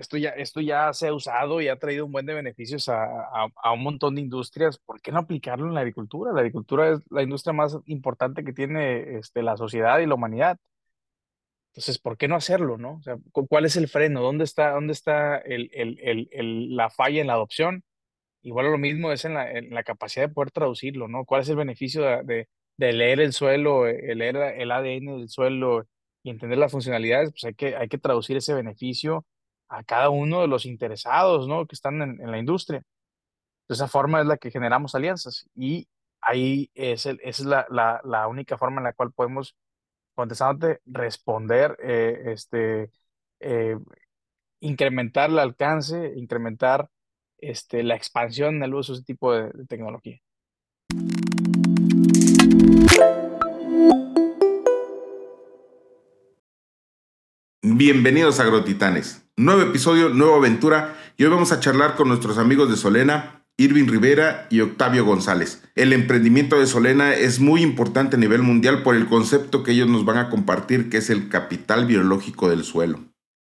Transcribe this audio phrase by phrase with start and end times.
[0.00, 3.04] esto ya, esto ya se ha usado y ha traído un buen de beneficios a,
[3.04, 6.32] a, a un montón de industrias, ¿por qué no aplicarlo en la agricultura?
[6.32, 10.58] La agricultura es la industria más importante que tiene este, la sociedad y la humanidad.
[11.70, 12.94] Entonces, ¿por qué no hacerlo, no?
[12.94, 14.22] O sea, cu- ¿cuál es el freno?
[14.22, 17.84] ¿Dónde está, dónde está el, el, el, el- la falla en la adopción?
[18.42, 21.24] Igual lo mismo es en la, en la capacidad de poder traducirlo, ¿no?
[21.26, 22.48] ¿Cuál es el beneficio de, de,
[22.78, 25.86] de leer el suelo, eh, leer el ADN del suelo
[26.22, 27.30] y entender las funcionalidades?
[27.32, 29.26] Pues hay que, hay que traducir ese beneficio
[29.70, 31.64] a cada uno de los interesados, ¿no?
[31.66, 32.82] Que están en, en la industria.
[33.68, 35.86] De esa forma es la que generamos alianzas y
[36.20, 39.56] ahí es, el, es la, la, la única forma en la cual podemos,
[40.16, 42.90] contestándote, responder, eh, este,
[43.38, 43.78] eh,
[44.60, 46.88] incrementar el alcance, incrementar
[47.38, 50.18] este, la expansión del uso de ese tipo de, de tecnología.
[57.62, 59.29] Bienvenidos a Agrotitanes.
[59.40, 63.86] Nuevo episodio, nueva aventura y hoy vamos a charlar con nuestros amigos de Solena, Irving
[63.86, 65.62] Rivera y Octavio González.
[65.74, 69.88] El emprendimiento de Solena es muy importante a nivel mundial por el concepto que ellos
[69.88, 73.00] nos van a compartir que es el capital biológico del suelo.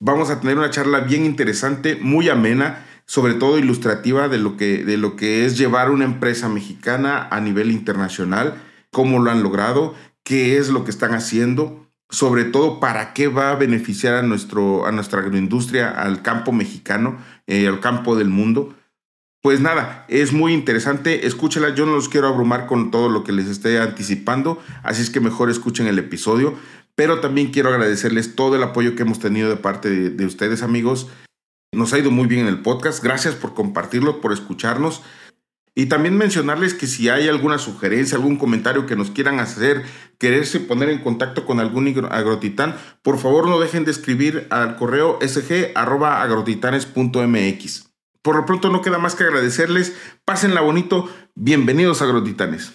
[0.02, 4.83] Vamos a tener una charla bien interesante, muy amena, sobre todo ilustrativa de lo que,
[4.83, 8.61] de lo que es llevar una empresa mexicana a nivel internacional,
[8.92, 9.95] cómo lo han logrado,
[10.26, 14.86] qué es lo que están haciendo, sobre todo para qué va a beneficiar a, nuestro,
[14.86, 18.75] a nuestra agroindustria, al campo mexicano, eh, al campo del mundo.
[19.41, 23.31] Pues nada, es muy interesante, escúchela, yo no los quiero abrumar con todo lo que
[23.31, 26.55] les esté anticipando, así es que mejor escuchen el episodio,
[26.95, 30.64] pero también quiero agradecerles todo el apoyo que hemos tenido de parte de, de ustedes
[30.64, 31.08] amigos.
[31.73, 35.03] Nos ha ido muy bien en el podcast, gracias por compartirlo, por escucharnos.
[35.80, 39.86] Y también mencionarles que si hay alguna sugerencia, algún comentario que nos quieran hacer,
[40.17, 45.20] quererse poner en contacto con algún agrotitán, por favor no dejen de escribir al correo
[45.22, 47.92] sg.agrotitanes.mx.
[48.23, 49.95] Por lo pronto no queda más que agradecerles.
[50.25, 51.14] Pásenla bonito.
[51.36, 52.72] Bienvenidos Agrotitanes.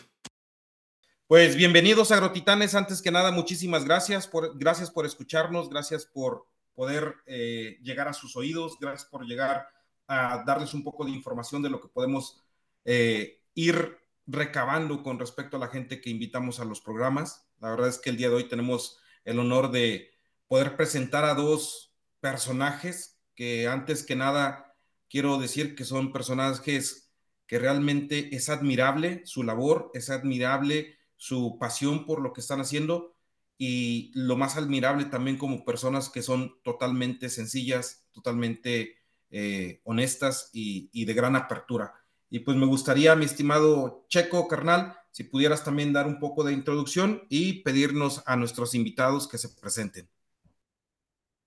[1.26, 2.76] Pues bienvenidos Agrotitanes.
[2.76, 8.12] Antes que nada, muchísimas gracias por, gracias por escucharnos, gracias por poder eh, llegar a
[8.12, 9.66] sus oídos, gracias por llegar
[10.06, 12.41] a darles un poco de información de lo que podemos
[12.84, 17.46] eh, ir recabando con respecto a la gente que invitamos a los programas.
[17.60, 20.10] La verdad es que el día de hoy tenemos el honor de
[20.48, 24.76] poder presentar a dos personajes que antes que nada
[25.08, 27.12] quiero decir que son personajes
[27.46, 33.14] que realmente es admirable su labor, es admirable su pasión por lo que están haciendo
[33.58, 38.96] y lo más admirable también como personas que son totalmente sencillas, totalmente
[39.30, 42.01] eh, honestas y, y de gran apertura.
[42.34, 46.54] Y pues me gustaría, mi estimado Checo, carnal, si pudieras también dar un poco de
[46.54, 50.08] introducción y pedirnos a nuestros invitados que se presenten.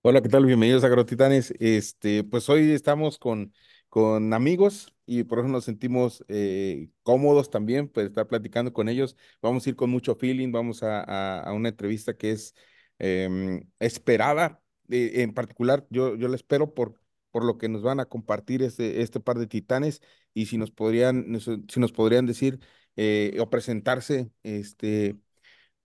[0.02, 0.46] Hola, ¿qué tal?
[0.46, 1.52] Bienvenidos a Agrotitanes.
[1.58, 3.52] Este, pues hoy estamos con,
[3.88, 9.16] con amigos y por eso nos sentimos eh, cómodos también, pues estar platicando con ellos.
[9.42, 12.54] Vamos a ir con mucho feeling, vamos a, a, una entrevista que es
[13.00, 14.62] eh, esperada.
[14.88, 17.00] Eh, en particular, yo, yo la espero por,
[17.36, 20.00] por lo que nos van a compartir este, este par de titanes
[20.32, 22.60] y si nos podrían, si nos podrían decir
[22.96, 25.18] eh, o presentarse, este,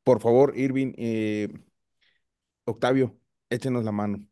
[0.06, 1.50] por favor, Irving, eh,
[2.64, 3.20] Octavio,
[3.50, 4.26] échenos la mano.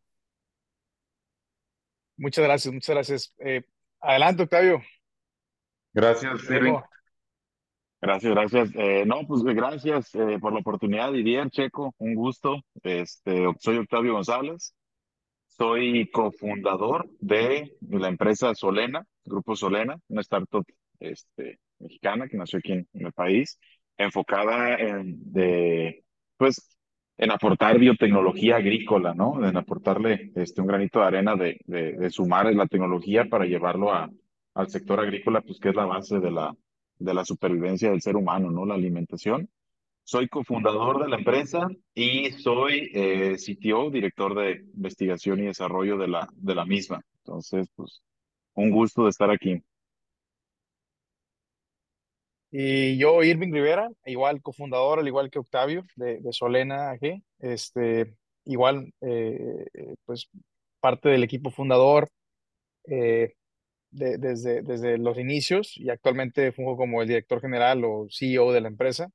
[2.16, 3.36] Muchas gracias, muchas gracias.
[3.40, 3.64] Eh,
[4.00, 4.82] adelante, Octavio.
[5.92, 6.78] Gracias, Irving.
[8.00, 8.70] Gracias, gracias.
[8.76, 12.62] Eh, no, pues gracias eh, por la oportunidad, Didier, Checo, un gusto.
[12.82, 14.74] Este, soy Octavio González,
[15.60, 20.66] soy cofundador de la empresa Solena, Grupo Solena, una startup
[21.02, 23.60] este, mexicana que nació aquí en, en el país,
[23.98, 26.06] enfocada en, de,
[26.38, 26.78] pues,
[27.18, 29.46] en aportar biotecnología agrícola, ¿no?
[29.46, 33.92] En aportarle este, un granito de arena de, de, de sumar la tecnología para llevarlo
[33.92, 36.56] al sector agrícola, pues que es la base de la,
[37.00, 38.66] de la supervivencia del ser humano, ¿no?
[38.66, 39.50] La alimentación.
[40.10, 46.08] Soy cofundador de la empresa y soy eh, CTO, director de investigación y desarrollo de
[46.08, 47.00] la, de la misma.
[47.20, 48.02] Entonces, pues,
[48.56, 49.62] un gusto de estar aquí.
[52.50, 58.16] Y yo, Irving Rivera, igual cofundador, al igual que Octavio, de, Solena AG, este,
[58.46, 59.68] igual, eh,
[60.06, 60.28] pues,
[60.80, 62.10] parte del equipo fundador
[62.86, 63.36] eh,
[63.92, 68.62] de, desde, desde los inicios y actualmente fungo como el director general o CEO de
[68.62, 69.12] la empresa.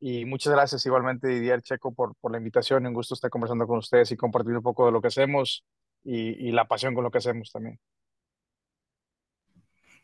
[0.00, 2.86] Y muchas gracias igualmente, Didier Checo, por, por la invitación.
[2.86, 5.64] Un gusto estar conversando con ustedes y compartir un poco de lo que hacemos
[6.04, 7.80] y, y la pasión con lo que hacemos también.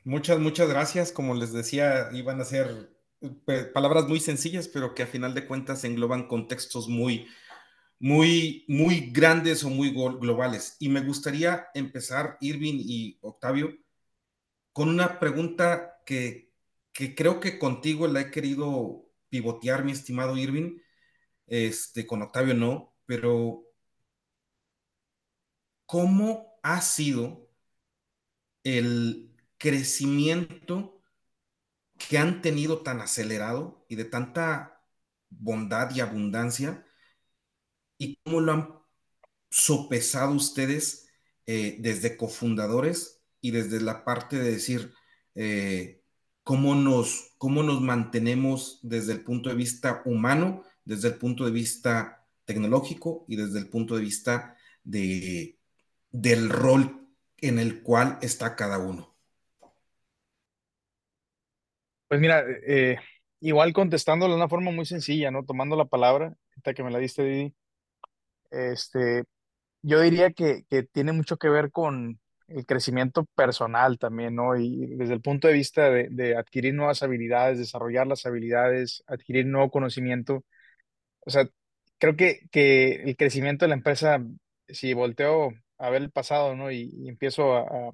[0.05, 1.12] Muchas, muchas gracias.
[1.12, 2.93] Como les decía, iban a ser
[3.73, 7.26] palabras muy sencillas, pero que a final de cuentas engloban contextos muy,
[7.99, 10.76] muy, muy grandes o muy globales.
[10.79, 13.73] Y me gustaría empezar, Irving y Octavio,
[14.73, 16.52] con una pregunta que,
[16.93, 19.04] que creo que contigo la he querido
[19.35, 20.79] pivotear, mi estimado Irving,
[21.49, 23.65] este, con Octavio no, pero
[25.87, 27.51] ¿cómo ha sido
[28.63, 31.03] el crecimiento
[31.99, 34.81] que han tenido tan acelerado y de tanta
[35.31, 36.87] bondad y abundancia
[37.99, 38.79] y cómo lo han
[39.51, 41.09] sopesado ustedes
[41.47, 44.95] eh, desde cofundadores y desde la parte de decir
[45.35, 46.04] eh,
[46.44, 51.50] cómo, nos, cómo nos mantenemos desde el punto de vista humano, desde el punto de
[51.50, 55.58] vista tecnológico y desde el punto de vista de,
[56.11, 57.08] del rol
[57.38, 59.17] en el cual está cada uno.
[62.08, 62.99] Pues mira, eh,
[63.41, 65.44] igual contestándolo de una forma muy sencilla, ¿no?
[65.44, 67.55] Tomando la palabra, esta que me la diste, Didi,
[68.50, 69.25] este,
[69.82, 74.56] yo diría que, que tiene mucho que ver con el crecimiento personal también, ¿no?
[74.56, 79.70] Y desde el punto de vista de, adquirir nuevas habilidades, desarrollar las habilidades, adquirir nuevo
[79.70, 80.44] conocimiento.
[81.26, 81.49] O sea,
[81.99, 84.23] creo que, que el crecimiento de la empresa,
[84.69, 86.70] si volteo a ver el pasado, ¿no?
[86.70, 87.93] Y, empiezo a,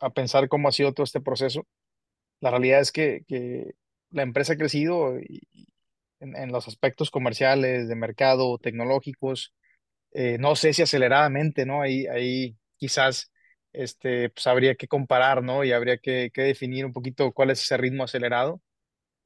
[0.00, 1.66] a, pensar cómo ha sido todo este proceso,
[2.40, 3.74] la realidad es que, que
[4.10, 5.16] la empresa ha crecido
[6.20, 9.54] en, en los aspectos comerciales, de mercado, tecnológicos,
[10.12, 11.82] eh, no sé si aceleradamente, ¿no?
[11.82, 13.30] Ahí, ahí quizás
[13.72, 15.64] este, pues habría que comparar, ¿no?
[15.64, 18.60] Y habría que, que definir un poquito cuál es ese ritmo acelerado.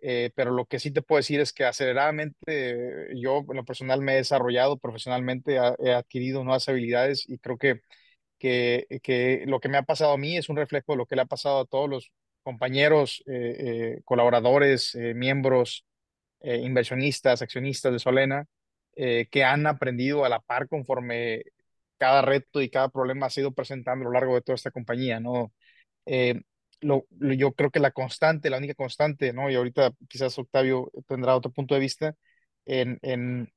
[0.07, 3.65] Eh, pero lo que sí te puedo decir es que aceleradamente eh, yo en lo
[3.65, 7.81] personal me he desarrollado profesionalmente, he adquirido nuevas habilidades y creo que,
[8.39, 11.17] que, que lo que me ha pasado a mí es un reflejo de lo que
[11.17, 12.13] le ha pasado a todos los
[12.43, 15.87] compañeros, eh, colaboradores, miembros
[16.43, 18.47] inversionistas, accionistas de Solena,
[18.95, 21.45] que han aprendido a la par conforme
[21.99, 25.21] cada reto y cada problema ha sido presentando a lo largo de toda esta compañía,
[25.21, 25.53] ¿no?
[26.07, 26.43] Eh,
[26.81, 29.51] lo, yo creo que la constante, la única constante, ¿no?
[29.51, 32.15] Y ahorita quizás Octavio tendrá otro punto de vista
[32.67, 33.53] en, en,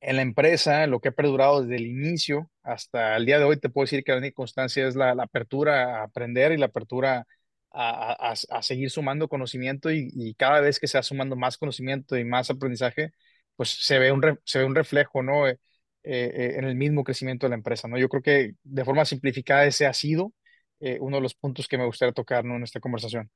[0.00, 3.58] en la empresa, lo que ha perdurado desde el inicio hasta el día de hoy,
[3.58, 7.26] te puedo decir que la única constancia es la, apertura a aprender y la apertura
[7.70, 11.58] a, a- a- seguir sumando conocimiento y, y cada vez que se va sumando más
[11.58, 13.12] conocimiento y más aprendizaje,
[13.56, 15.46] pues se ve un, se ve un reflejo, ¿no?
[15.48, 15.58] Eh,
[16.04, 17.98] eh, eh, en el mismo crecimiento de la empresa, ¿no?
[17.98, 20.32] Yo creo que de forma simplificada ese ha sido
[20.80, 22.56] eh, uno de los puntos que me gustaría tocar, ¿no?
[22.56, 23.30] En esta conversación.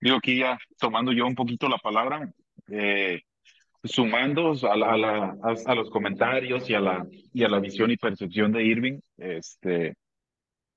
[0.00, 2.32] Digo, aquí ya tomando yo un poquito la palabra,
[2.68, 3.20] eh,
[3.84, 5.36] sumando a, la- a, la-
[5.66, 9.94] a, los comentarios y a la, y a la visión y percepción de Irving, este,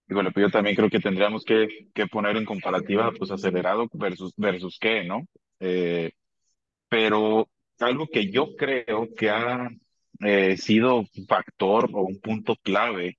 [0.08, 4.34] digo, le pido también creo que tendríamos que, que poner en comparativa, pues, acelerado versus,
[4.38, 5.26] versus qué, ¿no?
[5.60, 6.12] Eh,
[6.90, 7.50] pero
[7.82, 9.70] algo que yo creo que ha
[10.22, 13.18] eh, sido un factor o un punto clave,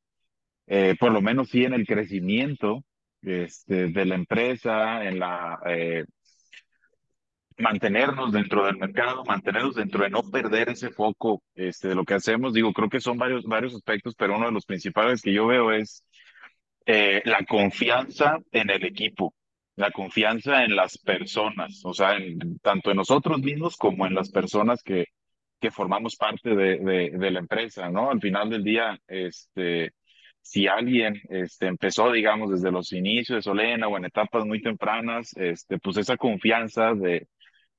[0.66, 2.82] eh, por lo menos sí en el crecimiento
[3.22, 5.58] este, de la empresa, en la...
[5.66, 6.04] eh,
[7.58, 12.14] mantenernos dentro del mercado, mantenernos dentro de no perder ese foco este, de lo que
[12.14, 12.52] hacemos.
[12.52, 15.72] Digo, creo que son varios, varios aspectos, pero uno de los principales que yo veo
[15.72, 16.04] es
[16.86, 19.34] la confianza en el equipo,
[19.76, 24.30] la confianza en las personas, o sea, en- tanto en nosotros mismos como en las
[24.30, 25.06] personas que,
[25.60, 26.78] que formamos parte de,
[27.10, 28.10] de, la empresa, ¿no?
[28.10, 29.92] Al final del día, este,
[30.40, 35.32] si alguien este, empezó, digamos, desde los inicios de Solena o en etapas muy tempranas,
[35.36, 37.26] este, pues esa confianza de,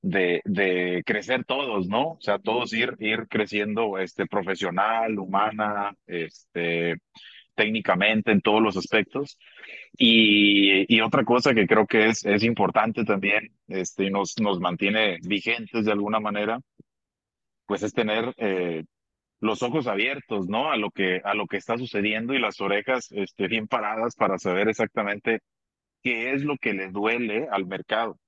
[0.02, 2.12] de, de crecer todos, ¿no?
[2.12, 6.96] O sea, todos ir, ir creciendo este, profesional, humana, este,
[7.58, 9.38] técnicamente en todos los aspectos.
[9.96, 15.18] Y, otra cosa que creo que es, es importante también, este, y nos, nos mantiene
[15.22, 16.60] vigentes de alguna manera,
[17.66, 18.84] pues es tener eh,
[19.40, 20.70] los ojos abiertos, ¿no?
[20.70, 24.38] A lo que, a lo que está sucediendo y las orejas este, bien paradas para
[24.38, 25.40] saber exactamente
[26.02, 28.18] qué es lo que le duele al mercado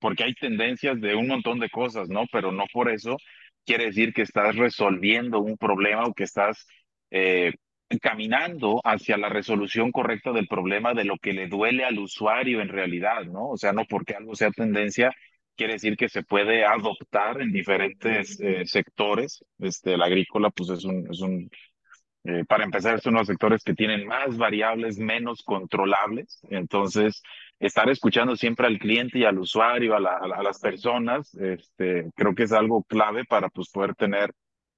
[0.00, 2.24] porque hay tendencias de un montón de cosas, ¿no?
[2.32, 3.16] Pero no por eso
[3.64, 6.66] quiere decir que estás resolviendo un problema o que estás
[7.10, 7.52] eh,
[8.00, 12.68] caminando hacia la resolución correcta del problema de lo que le duele al usuario en
[12.68, 13.48] realidad, ¿no?
[13.50, 15.12] O sea, no porque algo sea tendencia
[15.56, 19.44] quiere decir que se puede adoptar en diferentes eh, sectores.
[19.58, 21.50] Este, el agrícola, pues es un, es un
[22.24, 26.40] eh, para empezar, son los sectores que tienen más variables menos controlables.
[26.50, 27.22] Entonces,
[27.58, 32.34] estar escuchando siempre al cliente y al usuario, a la- a las personas, este, creo
[32.34, 34.32] que es algo clave para pues, poder tener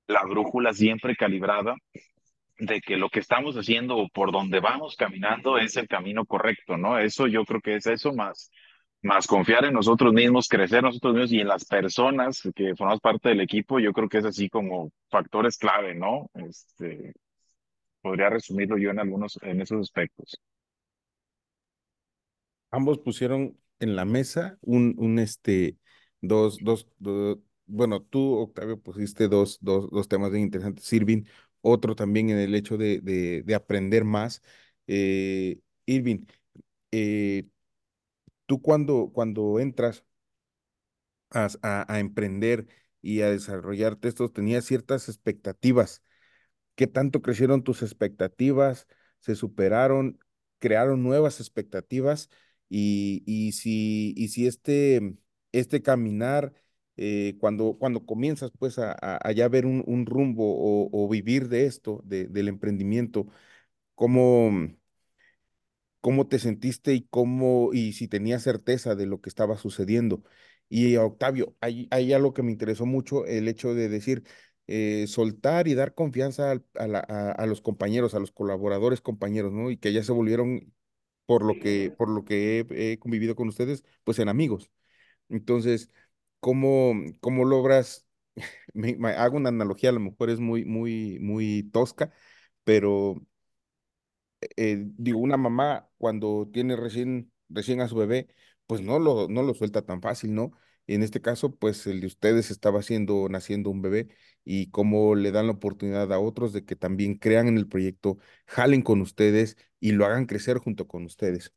[0.07, 1.75] la brújula siempre calibrada
[2.59, 6.77] de que lo que estamos haciendo o por donde vamos caminando es el camino correcto,
[6.77, 6.99] ¿no?
[6.99, 8.51] Eso yo creo que es eso más
[9.03, 13.31] más confiar en nosotros mismos, crecer nosotros mismos y en las personas que formamos parte
[13.31, 16.31] del equipo, yo creo que es así como factores clave, ¿no?
[16.35, 17.13] Este,
[18.01, 20.39] podría resumirlo yo en algunos, en esos aspectos.
[22.71, 25.77] Ambos pusieron en la mesa un, un este,
[26.21, 31.25] dos, dos, dos, bueno, tú, Octavio, pusiste dos, dos, dos temas bien interesantes, Irving,
[31.63, 34.43] otro también en el hecho de, de, de aprender más.
[34.87, 36.27] Eh, Irving,
[36.93, 37.49] eh,
[38.47, 40.05] tú cuando, cuando entras
[41.31, 41.49] a,
[41.93, 42.67] a, emprender
[43.01, 46.03] y a desarrollarte estos, tenías ciertas expectativas.
[46.75, 48.87] ¿Qué tanto crecieron tus expectativas?
[49.21, 50.19] ¿Se superaron?
[50.59, 52.31] ¿Crearon nuevas expectativas?
[52.69, 55.17] Y, y si, y si este,
[55.53, 56.55] este caminar,
[56.97, 62.03] eh, cuando, cuando comienzas pues a, a, ya ver un, rumbo o, vivir de esto,
[62.05, 63.27] de, del emprendimiento,
[63.95, 64.51] ¿cómo,
[66.01, 70.23] cómo te sentiste y cómo, y si tenías certeza de lo que estaba sucediendo.
[70.69, 74.25] Y Octavio, hay, hay algo que me interesó mucho, el hecho de decir,
[74.67, 79.71] eh, soltar y dar confianza a los compañeros, a los colaboradores compañeros, ¿no?
[79.71, 80.73] Y que ya se volvieron,
[81.27, 84.71] por lo que, por lo que he, he convivido con ustedes, pues en amigos.
[85.29, 85.91] Entonces,
[86.43, 88.07] ¿cómo, cómo logras,
[88.75, 92.13] me- hago una analogía, a lo mejor es muy, muy, muy tosca,
[92.65, 93.17] pero
[94.57, 98.29] eh, digo, una mamá cuando tiene recién, recién a su bebé,
[98.67, 100.53] pues no lo, no lo suelta tan fácil, ¿no?
[100.87, 104.09] En este caso, pues el de ustedes estaba haciendo, naciendo un bebé
[104.45, 108.19] y cómo le dan la oportunidad a otros de que también crean en el proyecto,
[108.47, 111.53] jalen con ustedes y lo hagan crecer junto con ustedes.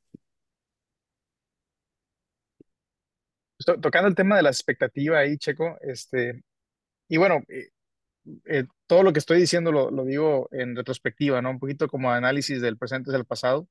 [3.65, 6.43] To- Tocando el tema de la expectativa ahí, Checo, este,
[7.09, 7.69] y bueno, eh,
[8.45, 11.51] eh, todo lo que estoy diciendo lo, lo digo en retrospectiva, ¿no?
[11.51, 13.67] Un poquito como análisis del presente del pasado.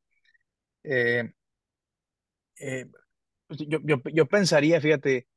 [0.85, 1.33] Eh,
[2.61, 2.87] eh,
[3.47, 5.29] pues, yo, yo, yo pensaría, fíjate,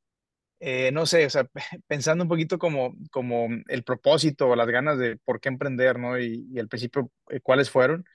[0.61, 1.49] eh, no sé, o sea,
[1.87, 6.19] pensando un poquito como, como el propósito o las ganas de por qué emprender, ¿no?
[6.19, 8.05] Y, y al principio, eh, cuáles fueron,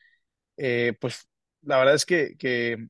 [1.00, 1.28] pues
[1.62, 2.88] la verdad es que, que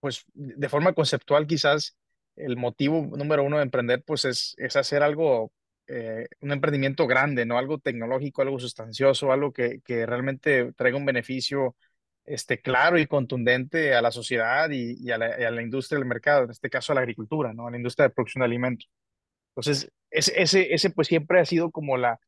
[0.00, 1.95] pues de forma conceptual quizás
[2.36, 5.52] el motivo número uno de emprender pues es, es hacer algo,
[5.88, 7.58] eh, un emprendimiento grande, ¿no?
[7.58, 11.76] Algo tecnológico, algo sustancioso, algo que, que realmente traiga un beneficio
[12.24, 16.08] este, claro y contundente a la sociedad y, y a la, a la industria del
[16.08, 17.66] mercado, en este caso a la agricultura, ¿no?
[17.66, 18.90] A la industria de producción de alimentos.
[19.50, 22.20] Entonces, ese, ese, pues siempre ha sido como la,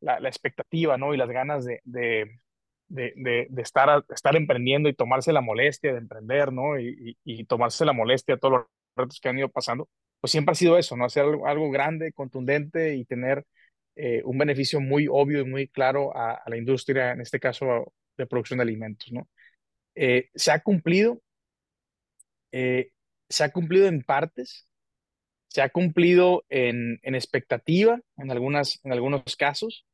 [0.00, 1.14] la, la expectativa, ¿no?
[1.14, 2.40] Y las ganas de, de,
[2.88, 6.78] de, estar, estar emprendiendo y tomarse la molestia de emprender, ¿no?
[6.78, 8.66] Y, y, tomarse la molestia todos
[8.98, 9.88] retos que han ido pasando,
[10.20, 11.04] pues siempre ha sido eso, ¿no?
[11.06, 13.44] Hacer algo, algo grande, contundente y tener
[13.96, 17.92] eh, un beneficio muy obvio y muy claro a, a la industria, en este caso
[18.16, 19.28] de producción de alimentos, ¿no?
[19.96, 21.22] Eh, se ha cumplido,
[22.52, 22.90] eh,
[23.28, 24.68] se ha cumplido en partes,
[25.48, 29.86] se ha cumplido en, en expectativa en, algunas, en algunos casos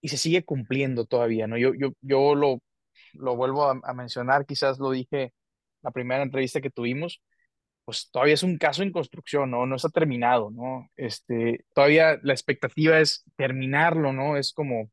[0.00, 1.58] y se sigue cumpliendo todavía, ¿no?
[1.58, 2.60] Yo, yo, yo lo,
[3.14, 5.32] lo vuelvo a, a mencionar, quizás lo dije
[5.82, 7.22] la primera entrevista que tuvimos,
[7.84, 9.66] pues todavía es un caso en construcción, ¿no?
[9.66, 10.90] No está terminado, ¿no?
[10.96, 14.36] Este, todavía la expectativa es terminarlo, ¿no?
[14.36, 14.90] Es como,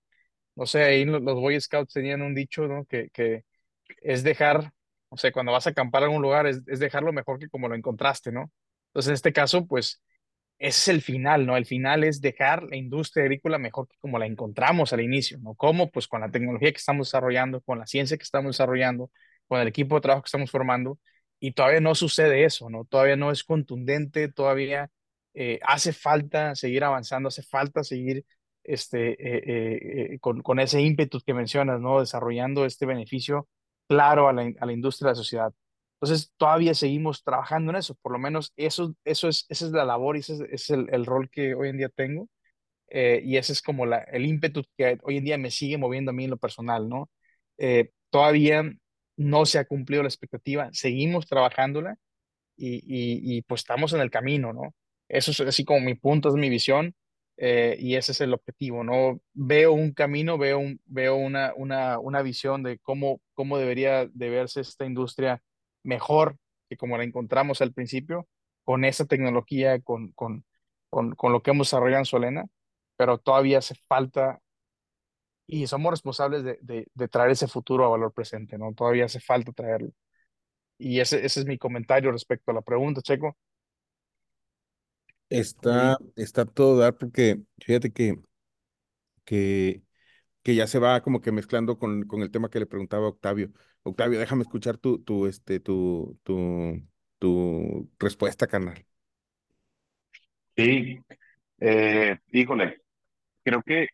[0.55, 2.85] no sé, ahí los, Boy Scouts tenían un dicho, ¿no?
[2.85, 3.45] Que, que
[4.01, 4.71] es dejar,
[5.09, 7.69] o sea, cuando vas a acampar a algún lugar, es, es dejarlo mejor que como
[7.69, 8.51] lo encontraste, ¿no?
[8.89, 10.01] Entonces, en este caso, pues
[10.59, 11.57] ese es el final, ¿no?
[11.57, 15.55] El final es dejar la industria agrícola mejor que como la encontramos al inicio, ¿no?
[15.55, 15.89] ¿Cómo?
[15.91, 19.11] Pues con la tecnología que estamos desarrollando, con la ciencia que estamos desarrollando,
[19.47, 20.99] con el equipo de trabajo que estamos formando,
[21.41, 22.85] y todavía no sucede eso, ¿no?
[22.85, 24.91] Todavía no es contundente, todavía
[25.35, 28.25] eh, hace falta seguir avanzando, hace falta seguir
[28.63, 31.99] este, eh, eh, eh, con, con ese ímpetu que mencionas, ¿no?
[32.01, 33.49] Desarrollando este beneficio
[33.87, 35.53] claro a la, a la industria a la sociedad.
[36.01, 39.85] Entonces, todavía seguimos trabajando en eso, por lo menos eso, eso es, esa es la
[39.85, 42.27] labor y ese es, ese es el, el rol que hoy en día tengo
[42.89, 46.11] eh, y ese es como la, el ímpetu que hoy en día me sigue moviendo
[46.11, 47.09] a mí en lo personal, ¿no?
[47.57, 48.63] Eh, todavía
[49.17, 51.97] no se ha cumplido la expectativa, seguimos trabajándola
[52.57, 54.73] y, y, y, pues estamos en el camino, ¿no?
[55.09, 56.95] Eso es así como mi punto, es mi visión
[57.37, 59.19] eh, y ese es el objetivo, ¿no?
[59.33, 64.29] Veo un camino, veo, un, veo una, una, una visión de cómo, cómo debería de
[64.29, 65.41] verse esta industria
[65.83, 66.37] mejor
[66.69, 68.27] que como la encontramos al principio,
[68.63, 70.45] con esa tecnología, con, con,
[70.89, 72.45] con, con lo que hemos desarrollado en Solena,
[72.95, 74.40] pero todavía hace falta
[75.51, 78.73] y somos responsables de, de, de traer ese futuro a valor presente, ¿no?
[78.73, 79.91] Todavía hace falta traerlo.
[80.77, 83.37] Y ese, ese es mi comentario respecto a la pregunta, Checo.
[85.29, 88.15] Está, está todo dar porque fíjate que,
[89.25, 89.83] que,
[90.43, 93.09] que ya se va como que mezclando con, con el tema que le preguntaba a
[93.09, 93.51] Octavio.
[93.83, 96.81] Octavio, déjame escuchar tu, tu, este, tu, tu,
[97.19, 98.85] tu respuesta, canal.
[100.55, 100.99] Sí,
[101.59, 102.81] eh, híjole,
[103.43, 103.87] creo que,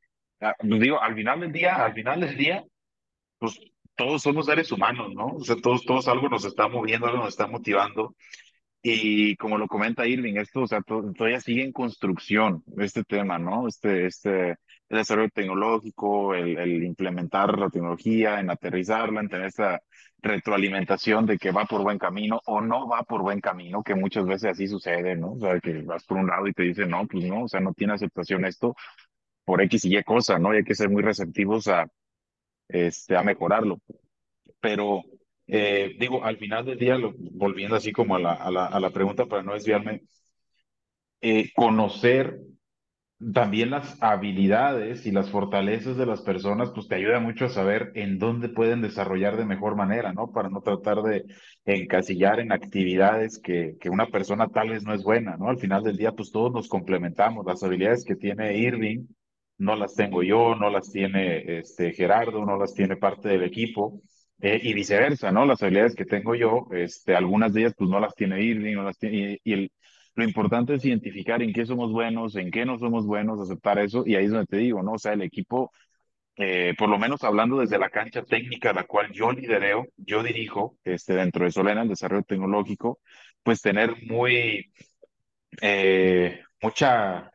[0.62, 2.64] digo, al final del día, al final del día,
[3.40, 3.60] pues
[3.96, 5.28] todos somos seres humanos, ¿no?
[5.28, 8.16] O sea, todos, todos algo nos está moviendo, algo nos está motivando.
[8.82, 13.68] Y como lo comenta Irving, esto, o sea, todavía sigue en construcción este tema, ¿no?
[13.68, 19.82] Este, este, el desarrollo tecnológico, el, el, implementar la tecnología, en aterrizarla, en tener esa
[20.20, 24.26] retroalimentación de que va por buen camino o no va por buen camino, que muchas
[24.26, 25.34] veces así sucede, ¿no?
[25.34, 27.60] O sea, que vas por un lado y te dicen, no, pues no, o sea,
[27.60, 28.76] no tiene aceptación esto
[29.48, 30.54] por X y Y cosa, ¿no?
[30.54, 31.88] Y hay que ser muy receptivos a,
[32.68, 33.80] este, a mejorarlo.
[34.60, 35.04] Pero,
[35.48, 38.80] eh, digo, al final del día, lo, volviendo así como a la, a la, a
[38.82, 40.02] la pregunta para no desviarme,
[41.22, 42.42] eh, conocer
[43.34, 47.94] también las habilidades y las fortalezas de las personas, pues te ayuda mucho a saber
[47.96, 50.34] en dónde pueden desarrollar de mejor manera, ¿no?
[50.34, 51.24] Para no tratar de
[51.66, 55.48] encasillar en actividades que, que una persona tal vez no es buena, ¿no?
[55.48, 57.46] Al final del día, pues todos nos complementamos.
[57.46, 59.06] Las habilidades que tiene Irving
[59.58, 64.02] no las tengo yo, no las tiene este, Gerardo, no las tiene parte del equipo.
[64.40, 65.46] Eh, y viceversa, ¿no?
[65.46, 68.84] Las habilidades que tengo yo, este, algunas de ellas pues no las tiene Irving, no
[68.84, 69.72] las tiene, y, el,
[70.14, 74.04] lo importante es identificar en qué somos buenos, en qué no somos buenos, aceptar eso,
[74.06, 74.94] y ahí es donde te digo, ¿no?
[74.94, 75.72] O sea, el equipo,
[76.36, 80.78] eh, por lo menos hablando desde la cancha técnica, la cual yo lidereo, yo dirijo,
[80.84, 83.00] este, dentro de Solena, el desarrollo tecnológico,
[83.44, 84.72] pues tener muy,
[85.62, 87.32] eh, mucha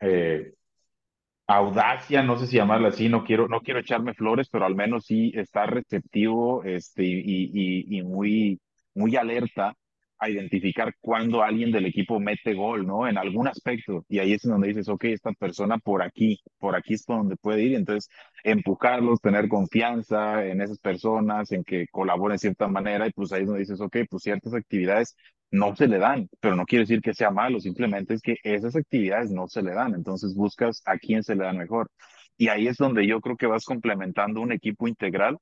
[1.55, 5.05] audacia, no sé si llamarla así, no quiero, no quiero echarme flores, pero al menos
[5.05, 8.59] sí estar receptivo, este, y, y, y muy,
[8.93, 9.73] muy alerta
[10.19, 13.07] a identificar cuando alguien del equipo mete gol, ¿no?
[13.07, 14.05] En algún aspecto.
[14.07, 17.35] Y ahí es donde dices, ok, esta persona por aquí, por aquí es por donde
[17.35, 17.75] puede ir.
[17.75, 18.09] Entonces,
[18.43, 23.07] empujarlos, tener confianza en esas personas, en que colaboren de cierta manera.
[23.07, 25.15] Y pues ahí es donde dices, ok, pues ciertas actividades
[25.53, 28.75] no se le dan, pero no quiere decir que sea malo, simplemente es que esas
[28.75, 29.93] actividades no se le dan.
[29.93, 31.91] Entonces, buscas a quién se le da mejor.
[32.37, 35.37] Y ahí es donde yo creo que vas complementando un equipo integral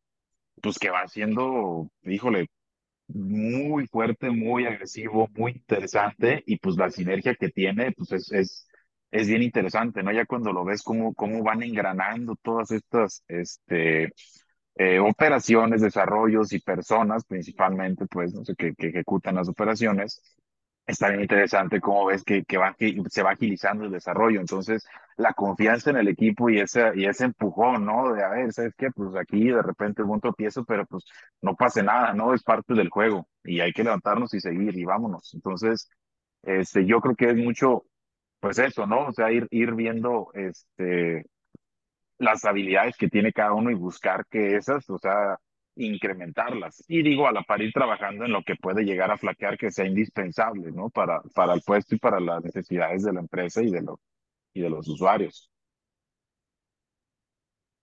[0.62, 2.48] pues que va siendo, híjole,
[3.08, 8.68] muy fuerte, muy agresivo, muy interesante y pues la sinergia que tiene pues es, es,
[9.12, 10.12] es bien interesante, ¿no?
[10.14, 14.12] Ya cuando lo ves cómo, cómo van engranando todas estas este,
[14.76, 20.22] eh, operaciones, desarrollos y personas principalmente, pues, no sé, que, que ejecutan las operaciones,
[20.88, 24.40] está bien interesante cómo ves que, que, va, que se va agilizando el desarrollo.
[24.40, 24.84] Entonces,
[25.18, 28.14] la confianza en el equipo y ese, y ese empujón, ¿no?
[28.14, 28.90] De, a ver, ¿sabes qué?
[28.92, 31.06] Pues aquí de repente hubo un tropiezo, pero pues
[31.42, 32.34] no pase nada, ¿no?
[32.34, 35.34] Es parte del juego y hay que levantarnos y seguir y vámonos.
[35.34, 35.90] Entonces,
[36.44, 37.86] este, yo creo que es mucho,
[38.40, 39.08] pues eso, ¿no?
[39.08, 41.26] O sea, ir, ir viendo, este,
[42.22, 45.38] las habilidades que tiene cada uno y buscar que esas, o sea,
[45.76, 46.84] incrementarlas.
[46.88, 49.72] Y digo, a la par ir trabajando en lo que puede llegar a flaquear que
[49.72, 50.90] sea indispensable, ¿no?
[50.90, 54.00] Para, para el puesto y para las necesidades de la empresa y de, lo,
[54.54, 55.52] y de los usuarios.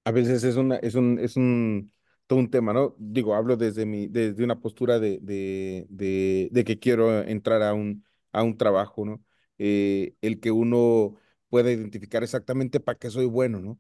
[0.05, 1.93] A veces es, una, es, un, es un,
[2.27, 2.95] todo un tema, ¿no?
[2.99, 8.05] Digo, hablo desde, mi, desde una postura de, de, de, que quiero entrar a un,
[8.33, 9.23] a un trabajo, ¿no?
[9.59, 11.17] Eh, el que uno
[11.51, 13.79] pueda identificar exactamente para qué soy bueno, ¿no?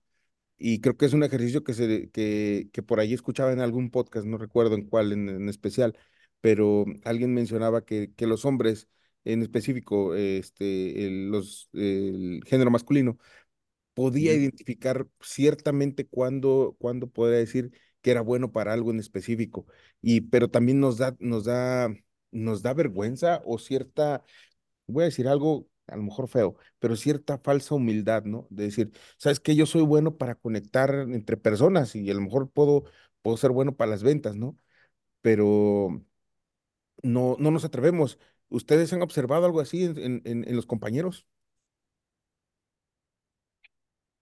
[0.58, 3.90] Y creo que es un ejercicio que, se, que, que por ahí escuchaba en algún
[3.90, 5.96] podcast, no recuerdo en cuál en, especial,
[6.40, 8.88] pero alguien mencionaba que, que los hombres,
[9.24, 13.18] en específico, este, el, los, el género masculino,
[13.94, 19.66] podía identificar ciertamente cuándo, cuándo podría decir que era bueno para algo en específico.
[20.00, 21.92] Y, pero también nos da, nos da,
[22.30, 24.24] nos da vergüenza o cierta,
[24.86, 28.46] voy a decir algo a lo mejor feo, pero cierta falsa humildad, ¿no?
[28.50, 32.50] De decir, sabes que yo soy bueno para conectar entre personas y a lo mejor
[32.50, 32.84] puedo,
[33.22, 34.56] puedo ser bueno para las ventas, ¿no?
[35.22, 36.04] Pero
[37.02, 38.18] no, no nos atrevemos.
[38.48, 41.26] ¿Ustedes han observado algo así en, en, los compañeros?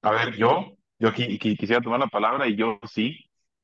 [0.03, 3.19] A ver, yo, yo aquí, quisiera tomar la palabra y yo sí,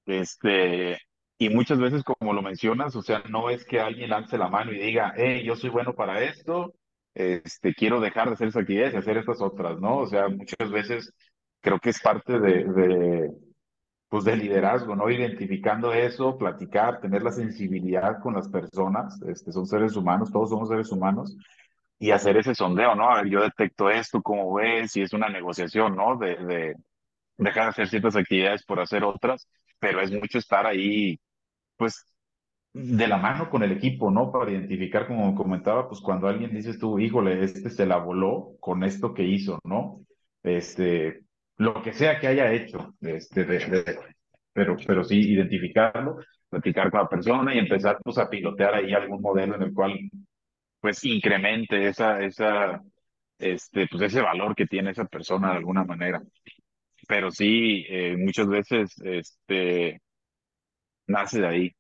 [0.07, 0.99] este,
[1.39, 4.73] y muchas veces como lo mencionas, o sea, no es que alguien lance la mano
[4.73, 6.75] y diga, hey, yo soy bueno para esto,
[7.15, 9.99] este, quiero dejar de hacer esas actividades y hacer estas otras, ¿no?
[9.99, 11.13] O sea, muchas veces
[11.61, 13.31] creo que es parte de, de
[14.09, 15.11] pues de liderazgo, ¿no?
[15.11, 20.69] Identificando eso, platicar, tener la sensibilidad con las personas, este, son seres humanos, todos somos
[20.69, 21.37] seres humanos,
[21.99, 23.11] y hacer ese sondeo, ¿no?
[23.11, 24.93] A ver, yo detecto esto, ¿cómo ves?
[24.93, 26.17] Si es una negociación, ¿no?
[26.19, 26.77] De, de
[27.39, 29.49] dejar de hacer ciertas actividades por hacer otras,
[29.79, 31.19] pero es mucho estar ahí,
[31.77, 32.07] pues,
[32.73, 34.33] de la mano con el equipo, ¿no?
[34.33, 38.83] Para identificar, como comentaba, pues cuando alguien dices tú, híjole, este se la voló con
[38.85, 40.01] esto que hizo, ¿no?
[40.43, 41.23] Este,
[41.59, 43.45] lo que sea que haya hecho, este,
[44.53, 49.21] pero, pero sí identificarlo, platicar con la persona y empezar pues a pilotear ahí algún
[49.23, 49.99] modelo en el cual
[50.81, 52.83] pues incremente esa, esa,
[53.39, 56.23] este, pues ese valor que tiene esa persona de alguna manera.
[57.09, 60.01] Pero sí, eh, muchas veces, este,
[61.07, 61.77] nace de ahí.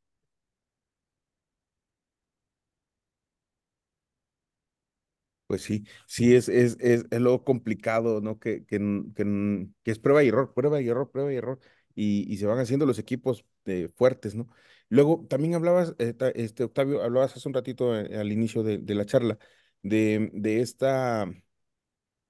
[5.52, 8.38] Pues sí, sí, es, es, es, es lo complicado, ¿no?
[8.38, 8.78] Que, que,
[9.14, 11.60] que, que es prueba y error, prueba y error, prueba y error,
[11.94, 14.48] y, y se van haciendo los equipos eh, fuertes, ¿no?
[14.88, 18.94] Luego, también hablabas, eh, este, Octavio, hablabas hace un ratito eh, al inicio de, de
[18.94, 19.38] la charla
[19.82, 21.26] de, de esta,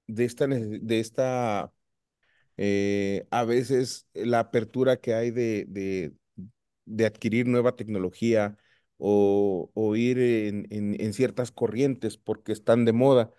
[0.06, 1.72] de esta, de esta,
[3.30, 6.12] a veces la apertura que hay de, de,
[6.85, 8.56] de adquirir nueva tecnología
[8.98, 13.33] o, o ir en, en en ciertas corrientes porque están de moda.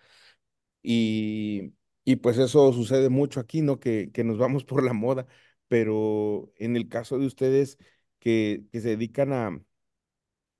[0.82, 3.80] Y, y pues eso sucede mucho aquí, ¿no?
[3.80, 5.26] Que, que nos vamos por la moda,
[5.68, 7.78] pero en el caso de ustedes
[8.20, 9.60] que, que se dedican a,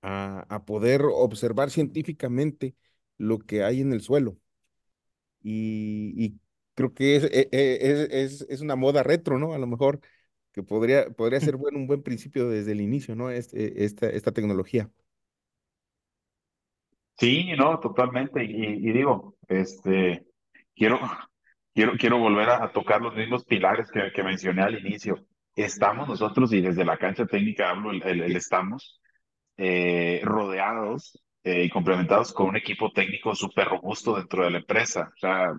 [0.01, 2.75] a, a poder observar científicamente
[3.17, 4.37] lo que hay en el suelo
[5.41, 6.39] y, y
[6.73, 8.09] creo que es, e- e- es,
[8.41, 9.53] es, es una moda retro, ¿no?
[9.53, 10.01] A lo mejor
[10.55, 13.29] que podría, podría ser bueno, un buen principio desde el inicio, ¿no?
[13.31, 14.91] Este, esta, esta tecnología.
[17.17, 18.43] Sí, no, totalmente.
[18.43, 20.25] Y, y digo, este,
[20.75, 20.99] quiero,
[21.73, 25.25] quiero, quiero volver a, a tocar los mismos pilares que, que mencioné al inicio.
[25.55, 28.99] Estamos nosotros, y desde la cancha técnica hablo, el, el- el estamos,
[29.57, 35.11] eh, rodeados eh, y complementados con un equipo técnico súper robusto dentro de la empresa.
[35.15, 35.53] O sea,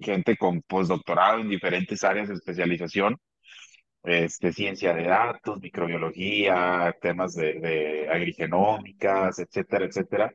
[0.00, 3.18] gente con postdoctorado en diferentes áreas de especialización,
[4.06, 10.32] este, ciencia de datos, microbiología, temas de, de agrigenómicas, etcétera, etcétera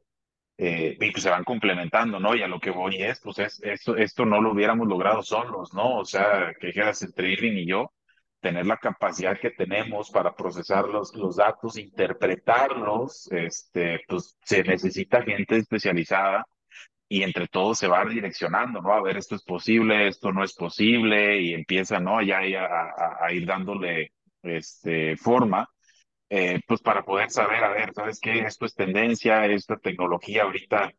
[0.63, 2.35] eh, y pues se van complementando, ¿no?
[2.35, 5.73] Y a lo que voy es, pues es, esto, esto no lo hubiéramos logrado solos,
[5.73, 5.97] ¿no?
[5.97, 7.91] O sea, que dijeras entre Irving y yo,
[8.41, 15.23] tener la capacidad que tenemos para procesar los, los datos, interpretarlos, este, pues se necesita
[15.23, 16.45] gente especializada
[17.11, 18.93] y entre todos se va direccionando, ¿no?
[18.93, 22.21] A ver, esto es posible, esto no es posible, y empieza, ¿no?
[22.21, 25.69] Ya, a, ir dándole, este, forma
[26.29, 28.39] eh, pues para poder saber, a ver, ¿sabes qué?
[28.39, 30.93] Esto es tendencia, esta tecnología ahorita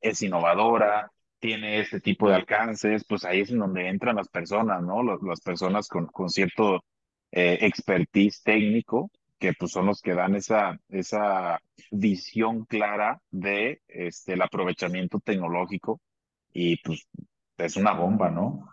[0.00, 4.82] es innovadora, tiene este tipo de alcances, pues ahí es en donde entran las personas,
[4.82, 5.02] ¿no?
[5.04, 6.84] Las, personas con, con cierto
[7.30, 9.10] eh, expertise técnico,
[9.44, 16.00] que pues son los que dan esa, esa visión clara de este, el aprovechamiento tecnológico
[16.52, 17.08] y pues
[17.58, 18.66] es una bomba, ¿no?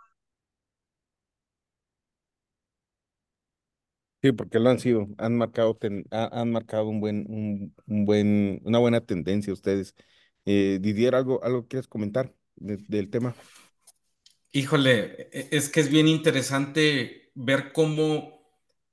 [4.22, 8.06] Sí, porque lo han sido, han marcado, ten- ha- han marcado un buen, un, un
[8.06, 9.96] buen, una buena tendencia ustedes.
[10.46, 13.36] Eh, Didier, ¿algo, algo quieres comentar de- del tema?
[14.52, 18.41] Híjole, e- es que es bien interesante ver cómo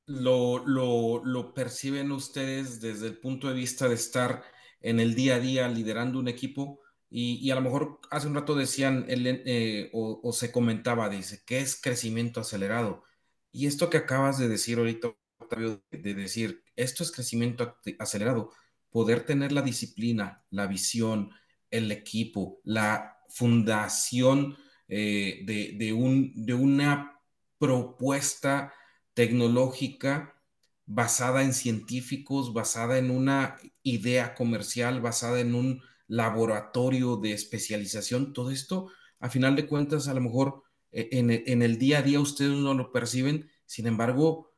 [0.08, 4.42] lo, lo, lo perciben ustedes desde el punto de vista de estar
[4.80, 8.34] en el día a día liderando un equipo y, y a lo mejor hace un
[8.34, 13.04] rato decían el- eh, o, se comentaba, dice, ¿qué es crecimiento acelerado?
[13.52, 17.96] Y esto que acabas de decir ahorita, Octavio, de de decir, esto es crecimiento ac-
[17.98, 18.52] acelerado,
[18.90, 21.30] poder tener la disciplina, la visión,
[21.70, 24.56] el equipo, la fundación
[24.88, 27.20] eh, de, de, un, de una
[27.58, 28.72] propuesta
[29.18, 30.40] tecnológica
[30.86, 38.52] basada en científicos, basada en una idea comercial, basada en un laboratorio de especialización, todo
[38.52, 42.52] esto, a final de cuentas, a lo mejor eh, en, el día a día ustedes
[42.52, 44.52] no lo perciben, sin embargo,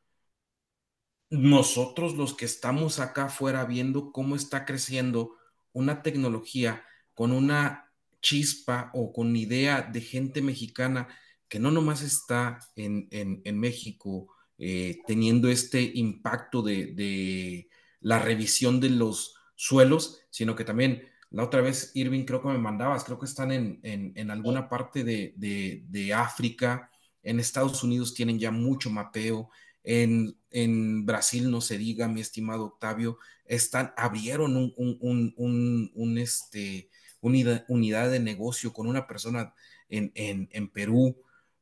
[1.31, 5.37] nosotros los que estamos acá afuera viendo cómo está creciendo
[5.73, 11.07] una tecnología con una chispa o con idea de gente mexicana
[11.47, 14.27] que no nomás está en, en México
[14.63, 17.67] eh, teniendo este impacto de, de,
[17.99, 22.59] la revisión de los suelos, sino que también la otra vez, Irving, creo que me
[22.59, 26.91] mandabas, creo que están en, en, en alguna parte de, de, de África,
[27.23, 29.49] en Estados Unidos tienen ya mucho mapeo,
[29.83, 35.91] en, en, Brasil, no se diga, mi estimado Octavio, están, abrieron un, un, un, un,
[35.95, 39.55] un este, unidad, unidad, de negocio con una persona
[39.89, 41.17] en Perú.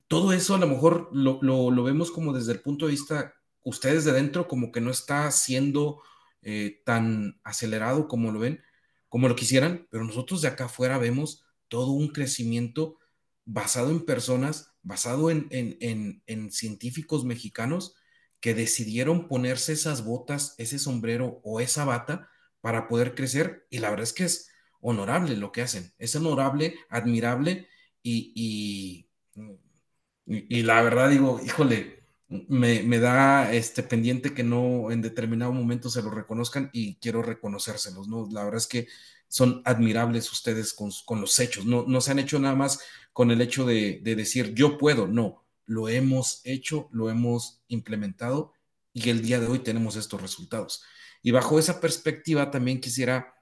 [0.10, 4.04] Todo eso a lo mejor lo, lo, vemos como desde el punto de vista, ustedes
[4.04, 6.02] de dentro, como que no está siendo
[6.42, 8.62] eh, tan acelerado como lo ven,
[9.08, 12.98] como lo quisieran, pero nosotros de acá afuera vemos todo un crecimiento
[13.46, 17.96] basado en personas, basado en, en, en, en científicos mexicanos
[18.42, 22.30] que decidieron ponerse esas botas, ese sombrero o esa bata
[22.62, 23.68] para poder crecer.
[23.70, 24.50] Y la verdad es que es
[24.82, 25.94] honorable lo que hacen.
[25.98, 27.68] Es honorable, admirable
[28.02, 29.08] y,
[30.30, 35.90] y la verdad digo, híjole, me, me, da este pendiente que no en determinado momento
[35.90, 38.28] se lo reconozcan y quiero reconocérselos, ¿no?
[38.32, 38.88] La verdad es que
[39.28, 42.80] son admirables ustedes con, con los hechos, no, no se han hecho nada más
[43.14, 48.54] con el hecho de, de decir yo puedo, no, lo hemos hecho, lo hemos implementado
[48.94, 50.84] y el día de hoy tenemos estos resultados.
[51.22, 53.36] Y bajo esa perspectiva también quisiera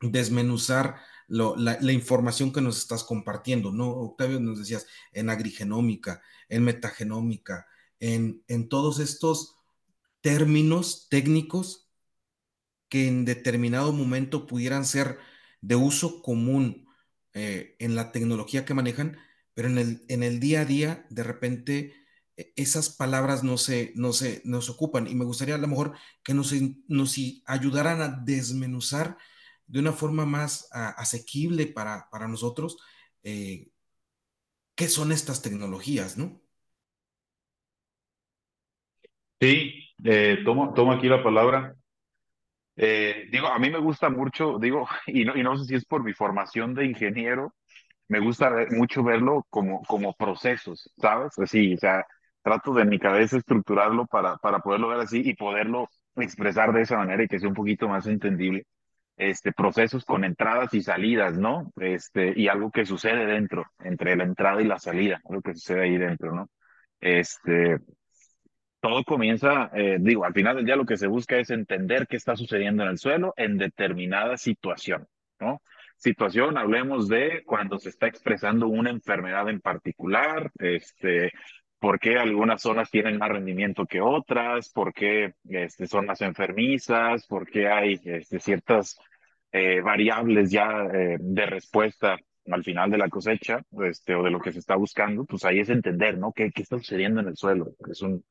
[0.00, 0.96] desmenuzar
[1.28, 3.88] la, información que nos estás compartiendo, ¿no?
[3.90, 7.66] Octavio, nos decías en agrigenómica, en metagenómica,
[8.00, 9.56] en, en todos estos
[10.20, 11.90] términos técnicos
[12.88, 15.18] que en determinado momento pudieran ser
[15.62, 16.86] de uso común
[17.34, 19.16] eh, en la tecnología que manejan,
[19.54, 21.94] pero en el, en el día a día, de repente,
[22.36, 25.06] e, esas palabras no se, no se, no se ocupan.
[25.06, 26.52] Y me gustaría a lo mejor que nos,
[26.88, 29.16] nos ayudaran a desmenuzar
[29.72, 32.76] de una forma más a, asequible para, para nosotros
[33.24, 33.68] eh,
[34.74, 36.42] qué son estas tecnologías, ¿no?
[39.40, 41.74] Sí, eh, tomo, tomo aquí la palabra.
[42.76, 45.84] Eh, digo, a mí me gusta mucho, digo, y no, y no sé si es
[45.84, 47.54] por mi formación de ingeniero,
[48.08, 51.38] me gusta mucho verlo como, como procesos, ¿sabes?
[51.38, 52.06] Así, o sea,
[52.42, 56.82] trato de en mi cabeza estructurarlo para, para poderlo ver así y poderlo expresar de
[56.82, 58.66] esa manera y que sea un poquito más entendible.
[59.28, 61.72] Este, procesos con entradas y salidas, ¿no?
[61.76, 65.82] Este, y algo que sucede dentro, entre la entrada y la salida, algo que sucede
[65.82, 66.48] ahí dentro, ¿no?
[67.00, 67.78] Este,
[68.80, 72.16] todo comienza, eh, digo, al final del día lo que se busca es entender qué
[72.16, 75.06] está sucediendo en el suelo en determinada situación,
[75.38, 75.62] ¿no?
[75.96, 81.30] Situación, hablemos de cuando se está expresando una enfermedad en particular, este,
[81.78, 87.24] por qué algunas zonas tienen más rendimiento que otras, por qué este, son más enfermizas,
[87.28, 88.98] por qué hay este, ciertas
[89.52, 92.16] eh, variables ya eh, de respuesta
[92.50, 95.60] al final de la cosecha este, o de lo que se está buscando, pues ahí
[95.60, 96.32] es entender, ¿no?
[96.32, 97.74] ¿Qué, qué está sucediendo en el suelo?
[97.88, 98.24] Es un,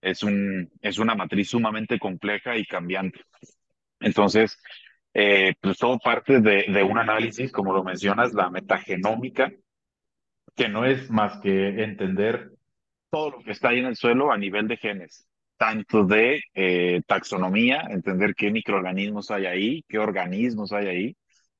[0.00, 3.20] es, un, es una matriz sumamente compleja y cambiante.
[4.00, 4.58] Entonces,
[5.14, 9.50] eh, pues todo parte de, de, un análisis, como lo mencionas, la metagenómica,
[10.54, 12.52] que no es más que entender
[13.10, 15.26] todo lo que está ahí en el suelo a nivel de genes,
[15.60, 21.16] tanto de eh, taxonomía, entender qué microorganismos hay ahí, qué organismos hay ahí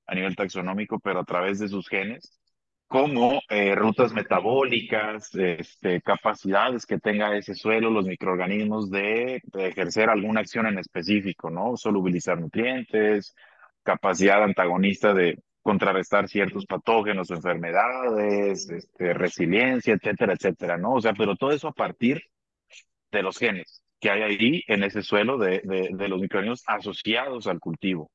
[0.06, 2.40] a nivel taxonómico, pero a través de sus genes,
[2.86, 10.08] como eh, rutas metabólicas, este, capacidades que tenga ese suelo, los microorganismos de, de, ejercer
[10.08, 11.76] alguna acción en específico, ¿no?
[11.76, 13.34] Solubilizar nutrientes,
[13.82, 20.94] capacidad antagonista de contrarrestar ciertos patógenos enfermedades, este, resiliencia, etcétera, etcétera, ¿no?
[20.94, 22.22] O sea, pero todo eso a partir
[23.12, 27.46] de los genes que hay ahí en ese suelo de, de, de los microorganismos asociados
[27.46, 28.10] al cultivo.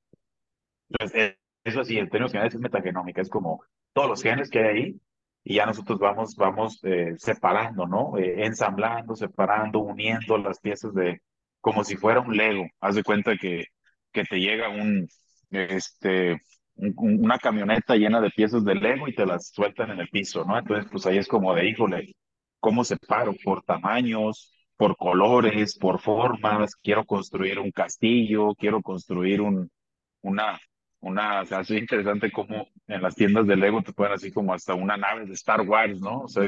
[0.89, 4.65] Entonces, eso sí, en términos generales es metagenómica, es como todos los genes que hay
[4.65, 5.02] ahí
[5.43, 8.17] y ya nosotros vamos, vamos eh, separando, ¿no?
[8.17, 11.21] Eh, ensamblando, separando, uniendo las piezas de,
[11.62, 12.65] como si fuera un Lego.
[12.80, 13.65] Haz de cuenta que,
[14.12, 15.08] que te llega un,
[15.52, 16.38] este,
[16.76, 16.93] un,
[17.24, 20.58] una camioneta llena de piezas de Lego y te las sueltan en el piso, ¿no?
[20.58, 22.15] Entonces, pues ahí es como de, híjole,
[22.60, 23.34] ¿cómo separo?
[23.43, 29.70] Por tamaños, por colores, por formas, quiero construir un castillo, quiero construir un,
[30.22, 30.60] una,
[31.00, 34.54] una, o sea, es interesante como en las tiendas de Lego te ponen así como
[34.54, 36.22] hasta una nave de Star Wars, ¿no?
[36.22, 36.48] O sea,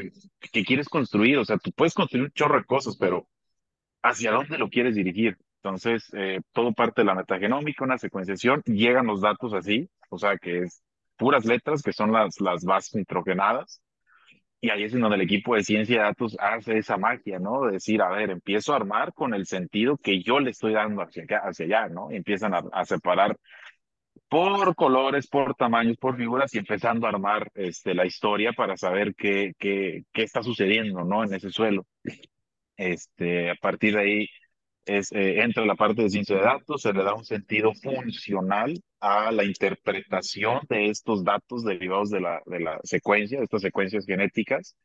[0.51, 1.37] ¿qué quieres construir?
[1.37, 3.27] O sea, tú puedes construir un chorro de cosas, pero
[4.03, 5.37] ¿hacia dónde lo quieres dirigir?
[5.61, 10.37] Entonces, eh, todo parte de la metagenómica, una secuenciación, llegan los datos así, o sea,
[10.37, 10.81] que es
[11.17, 13.81] puras letras, que son las, las bases nitrogenadas,
[14.61, 17.65] y ahí es en donde el equipo de ciencia de datos hace esa magia, ¿no?
[17.65, 21.01] De decir, a ver, empiezo a armar con el sentido que yo le estoy dando
[21.03, 22.11] hacia, acá, hacia allá, ¿no?
[22.11, 23.37] Y empiezan a, a separar
[24.29, 29.15] por colores, por tamaños, por figuras y empezando a armar este, la historia para saber
[29.15, 31.23] qué, qué, qué está sucediendo ¿no?
[31.23, 31.85] en ese suelo.
[32.75, 34.27] Este, a partir de ahí
[34.87, 38.79] es, eh, entra la parte de ciencia de datos, se le da un sentido funcional
[38.99, 44.05] a la interpretación de estos datos derivados de la, de la secuencia, de estas secuencias
[44.05, 44.75] genéticas,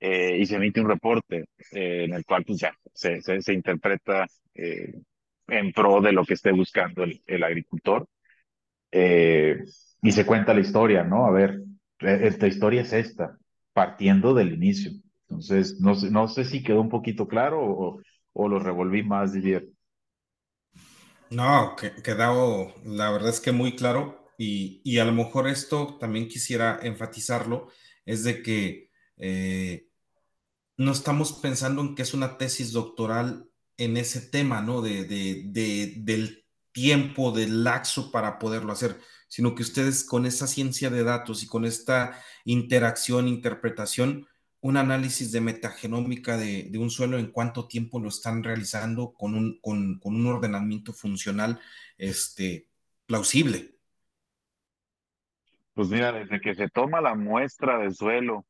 [0.00, 4.26] eh, y se emite un reporte eh, en el cual pues, ya se, se, interpreta
[4.54, 8.06] en pro de lo que esté buscando el, el agricultor
[8.98, 9.58] eh,
[10.02, 11.26] y se cuenta la historia, ¿no?
[11.26, 11.60] A ver,
[11.98, 13.38] esta historia es esta,
[13.72, 14.92] partiendo del inicio.
[15.28, 18.00] Entonces, no no sé si quedó un poquito claro o,
[18.36, 19.68] o lo revolví más, Didier.
[21.30, 25.96] No, que, quedó, la verdad es que muy claro y, y, a lo mejor esto
[25.98, 27.68] también quisiera enfatizarlo,
[28.04, 29.88] es de que eh,
[30.76, 34.82] no estamos pensando en que es una tesis doctoral en ese tema, ¿no?
[34.82, 40.46] De, de, de, del tiempo de laxo para poderlo hacer, sino que ustedes con esa
[40.46, 44.26] ciencia de datos y con esta interacción, interpretación,
[44.66, 49.60] un análisis de metagenómica de, un suelo en cuánto tiempo lo están realizando con un,
[49.60, 51.60] con, un ordenamiento funcional
[51.96, 52.66] este,
[53.06, 53.76] plausible.
[55.72, 58.44] Pues mira, desde que se toma la muestra del suelo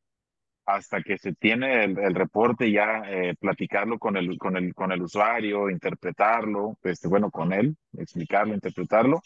[0.65, 5.03] hasta que se tiene el, reporte ya eh, platicarlo con el, con, el, con el
[5.03, 9.21] usuario, interpretarlo, este, bueno, con él, explicarlo, interpretarlo,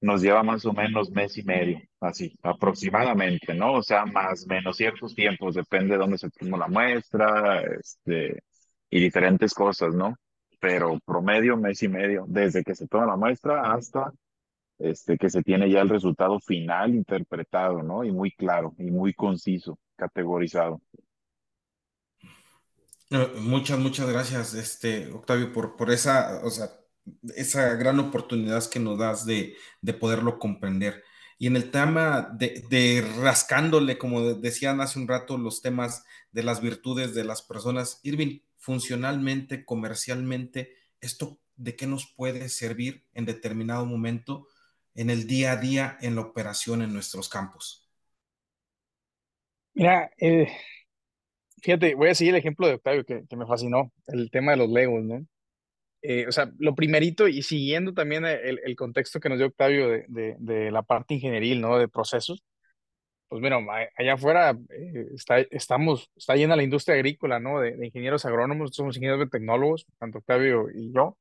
[0.00, 3.74] nos lleva más o menos mes y medio, así, aproximadamente, ¿no?
[3.74, 8.42] O sea, más menos ciertos tiempos, depende de dónde se tomó la muestra, este,
[8.90, 10.16] y diferentes cosas, ¿no?
[10.60, 14.12] Pero promedio mes y medio, desde que se toma la muestra hasta
[14.78, 18.04] este, que se tiene ya el resultado final interpretado, ¿no?
[18.04, 20.80] Y muy claro y muy conciso, categorizado.
[23.38, 26.66] Muchas, muchas gracias, este, Octavio, por, por esa, o sea,
[27.34, 31.04] esa gran oportunidad que nos das de, de poderlo comprender.
[31.38, 36.42] Y en el tema de, de, rascándole, como decían hace un rato, los temas de
[36.42, 43.26] las virtudes de las personas, Irving, funcionalmente, comercialmente, ¿esto de qué nos puede servir en
[43.26, 44.48] determinado momento
[44.94, 47.88] en el día a día en la operación en nuestros campos?
[49.74, 50.48] Mira, eh,
[51.62, 54.56] fíjate, voy a seguir el ejemplo de Octavio que, que, me fascinó, el tema de
[54.58, 55.26] los Legos, ¿no?
[56.08, 59.88] Eh, o sea, lo primerito y siguiendo también el, el contexto que nos dio Octavio
[59.88, 61.78] de, de, de, la parte ingenieril, ¿no?
[61.78, 62.44] De procesos,
[63.28, 63.60] pues bueno,
[63.96, 67.60] allá afuera eh, está, estamos, está llena la industria agrícola, ¿no?
[67.60, 71.18] De, ingenieros agrónomos, somos ingenieros de tecnólogos, tanto Octavio y yo,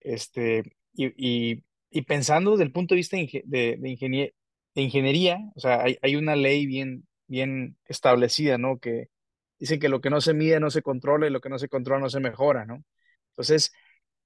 [0.00, 0.62] este,
[0.94, 4.32] y, y y pensando desde el punto de vista de, de,
[4.74, 8.78] ingeniería, o sea, hay, hay, una ley bien, bien establecida, ¿no?
[8.78, 9.10] Que
[9.58, 11.68] dice que lo que no se mide no se controla y lo que no se
[11.68, 12.82] controla no se mejora, ¿no?
[13.32, 13.72] Entonces,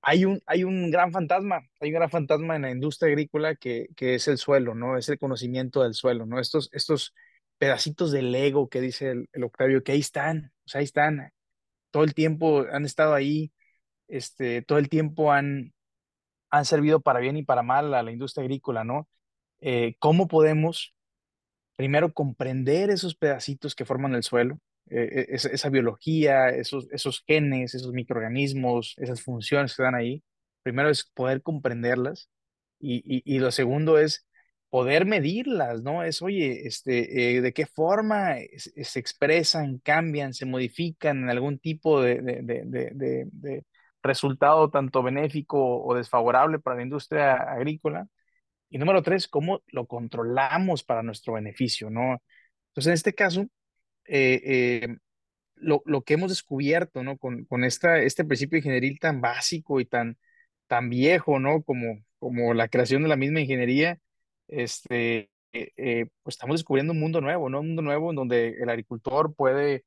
[0.02, 3.88] hay un, hay un gran fantasma, hay un gran fantasma en la industria agrícola que,
[3.96, 4.96] que es el suelo, ¿no?
[4.96, 6.38] Es el conocimiento del suelo, ¿no?
[6.40, 7.14] Estos, estos
[7.58, 11.32] pedacitos de Lego que dice el, Octavio, que ahí están, o sea, ahí están,
[11.90, 13.52] todo el tiempo han estado ahí,
[14.08, 15.74] este, todo el tiempo han,
[16.50, 19.08] han servido para bien y para mal a la industria agrícola, ¿no?
[19.60, 20.94] Eh, ¿Cómo podemos
[21.76, 24.58] primero comprender esos pedacitos que forman el suelo,
[24.90, 30.22] eh, esa, biología, esos, esos genes, esos microorganismos, esas funciones que dan ahí?
[30.62, 32.30] Primero es poder comprenderlas
[32.80, 34.26] y, y, lo segundo es
[34.70, 36.02] poder medirlas, ¿no?
[36.02, 42.02] Es, oye, este, eh, ¿de qué forma se expresan, cambian, se modifican en algún tipo
[42.02, 42.64] de, de,
[43.32, 43.64] de
[44.06, 48.08] resultado tanto benéfico o desfavorable para la industria agrícola.
[48.70, 52.22] Y número tres, cómo lo controlamos para nuestro beneficio, ¿no?
[52.70, 53.46] Entonces, en este caso,
[54.08, 54.96] eh, eh,
[55.56, 57.18] lo, lo, que hemos descubierto, ¿no?
[57.18, 60.18] Con, con esta, este principio ingenieril tan básico y tan,
[60.66, 61.62] tan viejo, ¿no?
[61.62, 63.98] Como, como la creación de la misma ingeniería,
[64.48, 67.60] este, eh, pues estamos descubriendo un mundo nuevo, ¿no?
[67.60, 69.84] Un mundo nuevo en donde el agricultor puede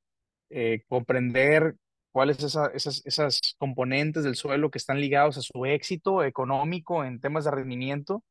[0.87, 1.75] comprender
[2.11, 7.19] cuáles esas, esas, esas componentes del suelo que están ligados a su éxito económico en
[7.19, 8.23] temas de rendimiento,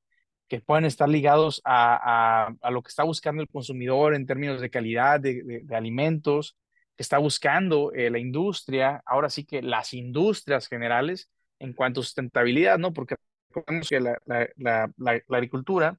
[0.49, 4.71] que pueden estar ligados a, a, lo que está buscando el consumidor en términos de
[4.71, 6.57] calidad de, de, alimentos,
[6.97, 12.05] que está buscando eh, la industria, ahora sí que las industrias generales en cuanto a
[12.05, 12.93] sustentabilidad, ¿no?
[12.93, 13.17] Porque
[13.51, 15.99] recordemos que la, la, la, agricultura,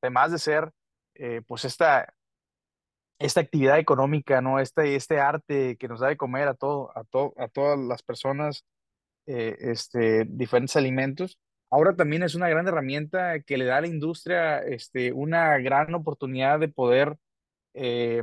[0.00, 0.70] además de ser
[1.14, 2.14] eh, pues esta
[3.18, 4.60] esta actividad económica, ¿no?
[4.60, 8.02] Este, este arte que nos da de comer a, todo, a, todo, a todas las
[8.02, 8.64] personas,
[9.26, 11.38] eh, este, diferentes alimentos.
[11.70, 15.94] Ahora también es una gran herramienta que le da a la industria este, una gran
[15.94, 17.16] oportunidad de poder,
[17.74, 18.22] eh,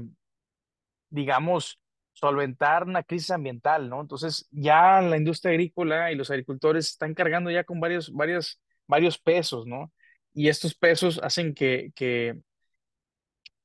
[1.10, 1.79] digamos,
[2.13, 4.01] solventar una crisis ambiental, ¿no?
[4.01, 9.17] Entonces ya la industria agrícola y los agricultores están cargando ya con varios, varios, varios
[9.19, 9.93] pesos, ¿no?
[10.34, 12.36] Y estos pesos hacen que, que,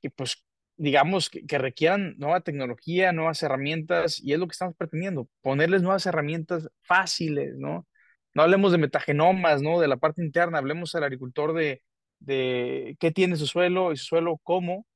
[0.00, 0.44] que pues
[0.80, 6.06] digamos, que, requieran nueva tecnología, nuevas herramientas, y es lo que estamos pretendiendo, ponerles nuevas
[6.06, 7.86] herramientas fáciles, ¿no?
[8.34, 9.80] No hablemos de metagenomas, ¿no?
[9.80, 11.82] De la parte interna, hablemos al agricultor de,
[12.20, 14.86] de qué tiene su suelo y su suelo cómo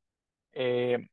[0.53, 1.09] eh,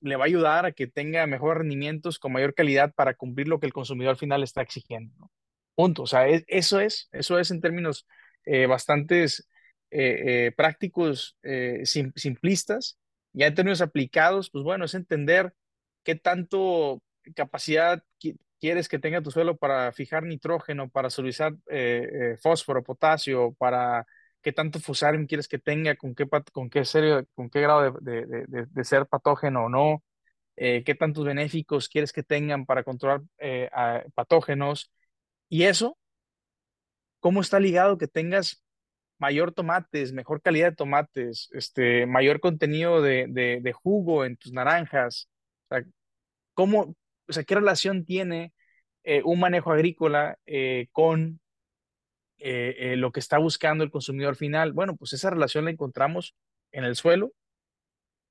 [0.00, 3.60] le va a ayudar a que tenga mejores rendimientos con mayor calidad para cumplir lo
[3.60, 5.30] que el consumidor final está exigiendo.
[5.74, 6.02] Punto.
[6.02, 8.06] O sea, eso es, eso es en términos
[8.44, 9.48] eh, bastantes
[9.90, 11.38] eh, prácticos,
[11.84, 12.98] simplistas,
[13.32, 15.54] ya en términos aplicados, pues bueno, es entender
[16.04, 17.02] qué tanto
[17.34, 18.02] capacidad
[18.60, 24.06] quieres que tenga tu suelo para fijar nitrógeno, para solubilizar eh, eh, fósforo, potasio, para
[24.42, 28.26] qué tanto fusarium quieres que tenga, con qué, con qué, serio, con qué grado de,
[28.26, 30.02] de, de, ser patógeno o no,
[30.56, 33.22] eh, qué tantos benéficos quieres que tengan para controlar
[34.14, 34.90] patógenos.
[35.48, 35.98] Y eso,
[37.20, 38.62] ¿cómo está ligado que tengas
[39.18, 45.28] mayor tomates, mejor calidad de tomates, este, mayor contenido de, de, jugo en tus naranjas.
[46.54, 46.94] cómo,
[47.28, 48.52] o sea, qué relación tiene
[49.04, 51.40] eh, un manejo agrícola eh, con
[52.38, 54.72] eh, lo que está buscando el consumidor final.
[54.72, 56.34] Bueno, pues esa relación la encontramos
[56.72, 57.32] en el suelo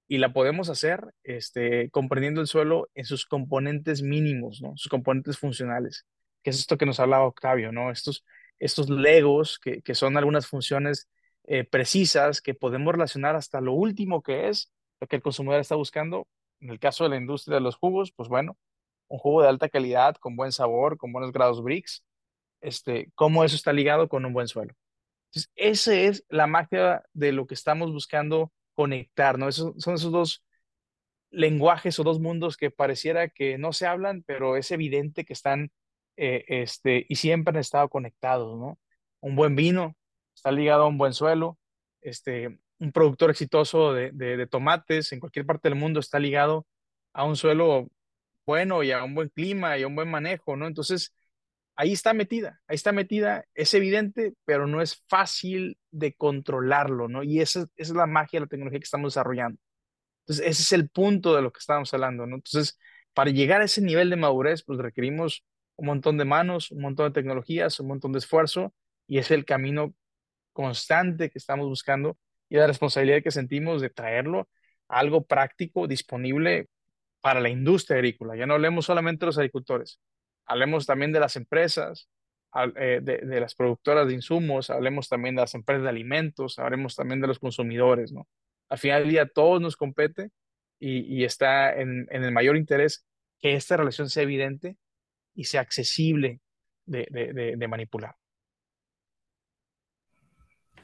[0.08, 4.74] y la podemos hacer este, comprendiendo el suelo en sus componentes mínimos, ¿no?
[4.78, 6.06] sus componentes funcionales,
[6.44, 7.92] que es esto que nos hablaba Octavio, ¿no?
[7.92, 8.24] estos,
[8.60, 11.10] estos legos que, que son algunas funciones
[11.72, 14.70] precisas que podemos relacionar hasta lo último que es
[15.00, 16.28] lo que el consumidor está buscando.
[16.60, 18.58] En el caso de la industria de los jugos, pues bueno,
[19.08, 22.04] un jugo de alta calidad, con buen sabor, con buenos grados BRICS,
[22.62, 24.74] este, cómo eso está ligado con un buen suelo.
[25.30, 29.48] Entonces, esa es la magia de lo que estamos buscando conectar, ¿no?
[29.50, 30.44] Esos, son esos dos
[31.32, 35.72] lenguajes o dos mundos que pareciera que no se hablan, pero es evidente que están
[36.18, 38.80] eh, este, y siempre han estado conectados, ¿no?
[39.20, 39.96] Un buen vino
[40.36, 41.58] está ligado a un buen suelo,
[42.02, 46.68] este, un productor exitoso de, de, tomates en cualquier parte del mundo está ligado
[47.14, 47.90] a un suelo
[48.48, 50.68] bueno y a un buen clima y a un buen manejo, ¿no?
[50.68, 51.14] Entonces,
[51.76, 57.24] ahí está metida, ahí está metida, es evidente, pero no es fácil de controlarlo, ¿no?
[57.24, 59.60] Y esa, es la magia de la tecnología que estamos desarrollando.
[60.22, 62.38] Entonces, ese es el punto de lo que estamos hablando, ¿no?
[62.38, 62.80] Entonces,
[63.14, 65.46] para llegar a ese nivel de madurez, pues requerimos
[65.78, 68.74] un montón de manos, un montón de tecnologías, un montón de esfuerzo,
[69.08, 69.96] y es el camino
[70.54, 72.18] constante que estamos buscando
[72.50, 74.50] y la responsabilidad que sentimos de traerlo
[74.88, 76.70] a algo práctico, disponible
[77.28, 78.38] para la industria agrícola.
[78.38, 80.00] Ya no hablemos solamente de los agricultores,
[80.46, 82.08] hablemos también de las empresas,
[82.78, 87.20] eh, de, las productoras de insumos, hablemos también de las empresas de alimentos, hablemos también
[87.20, 88.30] de los consumidores, ¿no?
[88.70, 90.30] Al final del día, todos nos compete
[90.80, 93.06] y, está en, el mayor interés
[93.42, 94.78] que esta relación sea evidente
[95.36, 96.40] y sea accesible
[96.86, 98.16] de manipular.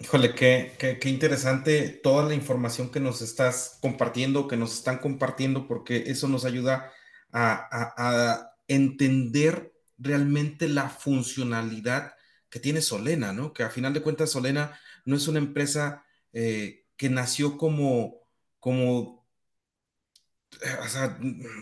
[0.03, 5.65] Híjole, qué, qué, interesante toda la información que nos estás compartiendo, que nos están compartiendo,
[5.65, 6.91] porque eso nos ayuda
[7.31, 12.15] a, entender realmente la funcionalidad
[12.49, 13.53] que tiene Solena, ¿no?
[13.53, 18.27] Que a final de cuentas Solena no es una empresa eh, que nació como,
[18.59, 19.25] como,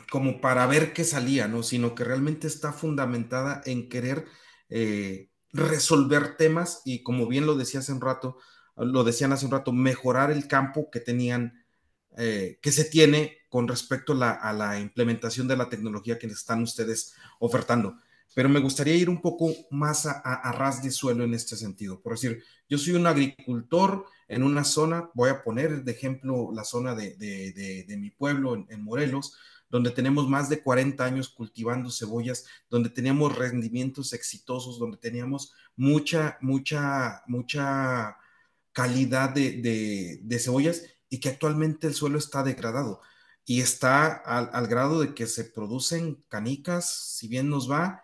[0.10, 1.62] como para ver qué salía, ¿no?
[1.62, 4.26] Sino que realmente está fundamentada en querer
[4.70, 8.38] eh, resolver temas y como bien lo decía hace un rato,
[8.76, 11.64] lo decían hace un rato, mejorar el campo que tenían,
[12.18, 17.14] eh, que se tiene con respecto a la, implementación de la tecnología que están ustedes
[17.39, 17.97] ofertando.
[18.34, 22.02] Pero me gustaría ir un poco más a, ras de suelo en este sentido.
[22.02, 26.64] Por decir, yo soy un agricultor en una zona, voy a poner de ejemplo la
[26.64, 29.36] zona de, mi pueblo en Morelos,
[29.72, 36.38] donde tenemos más de 40 años cultivando cebollas, donde teníamos rendimientos exitosos, donde teníamos mucha,
[36.41, 38.17] mucha, mucha
[38.74, 43.01] calidad de, cebollas y que actualmente el suelo está degradado
[43.45, 48.03] y está al, grado de que se producen canicas, si bien nos va,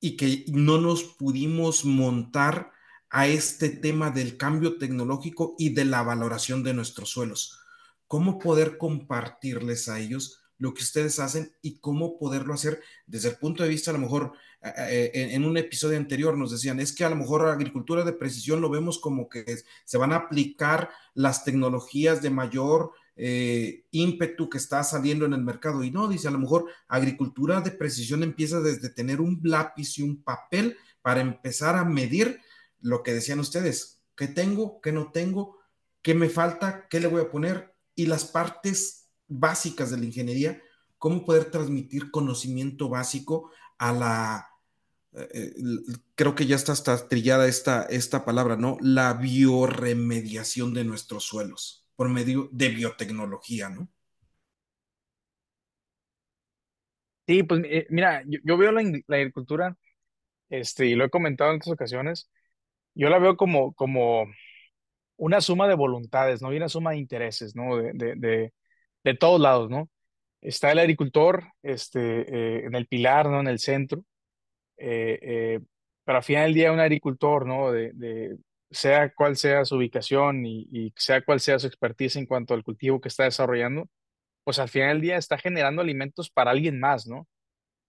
[0.00, 2.70] y que no nos pudimos montar
[3.10, 7.58] a este tema del cambio tecnológico y de la valoración de nuestros suelos.
[8.06, 13.36] ¿Cómo poder compartirles a ellos lo que ustedes hacen y cómo poderlo hacer desde el
[13.36, 14.32] punto de vista, a lo mejor,
[14.62, 18.60] eh, en un episodio anterior nos decían, es que a lo mejor agricultura de precisión
[18.60, 19.44] lo vemos como que
[19.84, 25.42] se van a aplicar las tecnologías de mayor eh, ímpetu que está saliendo en el
[25.42, 25.82] mercado.
[25.82, 30.02] Y no, dice, a lo mejor agricultura de precisión empieza desde tener un lápiz y
[30.02, 32.40] un papel para empezar a medir
[32.78, 35.58] lo que decían ustedes, qué tengo, qué no tengo,
[36.02, 39.01] qué me falta, qué le voy a poner y las partes
[39.38, 40.62] básicas de la ingeniería,
[40.98, 44.52] cómo poder transmitir conocimiento básico a la,
[45.14, 45.52] eh, eh,
[46.14, 48.78] creo que ya está hasta trillada esta, esta palabra, ¿no?
[48.80, 53.88] La bioremediación de nuestros suelos por medio de biotecnología, ¿no?
[57.26, 59.76] Sí, pues eh, mira, yo, veo la, agricultura,
[60.50, 62.30] este, y lo he comentado en otras ocasiones,
[62.94, 64.26] yo la veo como, como
[65.16, 66.52] una suma de voluntades, ¿no?
[66.52, 67.76] Y una suma de intereses, ¿no?
[67.76, 68.52] de
[69.18, 69.90] todos lados, ¿no?
[70.40, 73.40] Está el agricultor este, eh, en el pilar, ¿no?
[73.40, 74.04] En el centro.
[74.76, 75.60] Eh, eh,
[76.04, 77.72] pero al final del día un agricultor, ¿no?
[77.72, 78.36] De,
[78.70, 83.00] sea cual sea su ubicación y, sea cual sea su expertise en cuanto al cultivo
[83.00, 83.88] que está desarrollando,
[84.44, 87.28] pues al final del día está generando alimentos para alguien más, ¿no?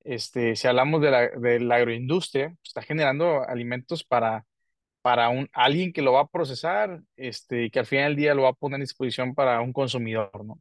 [0.04, 4.46] Este, si hablamos de la, de agroindustria, pues está generando alimentos para,
[5.02, 8.36] para un, alguien que lo va a procesar este, y que al final del día
[8.36, 10.60] lo va a poner a disposición para un consumidor, ¿no?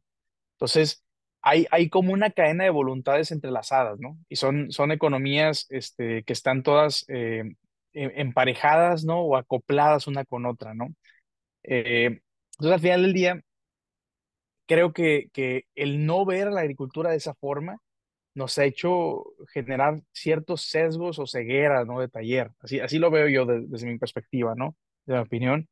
[0.53, 1.03] Entonces,
[1.41, 4.17] hay, hay como una cadena de voluntades entrelazadas, ¿no?
[4.29, 7.43] Y son, son economías este, que están todas eh,
[7.93, 9.21] em, emparejadas, ¿no?
[9.21, 10.95] O acopladas una con otra, ¿no?
[11.63, 12.21] Eh,
[12.53, 13.41] entonces, al final del día,
[14.67, 17.79] creo que, que el no ver la agricultura de esa forma
[18.35, 21.99] nos ha hecho generar ciertos sesgos o ceguera, ¿no?
[21.99, 22.51] De taller.
[22.59, 24.75] Así, así lo veo yo desde mi perspectiva, ¿no?
[25.05, 25.69] De mi opinión.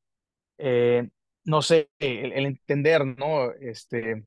[0.58, 1.10] Eh,
[1.46, 3.52] no sé, el, entender, ¿no?
[3.54, 4.24] Este,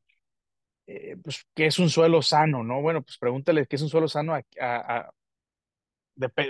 [0.87, 2.83] eh, pues, ¿qué es un suelo sano, no?
[2.83, 4.35] Bueno, pues pregúntale qué es un suelo sano.
[4.61, 5.11] A,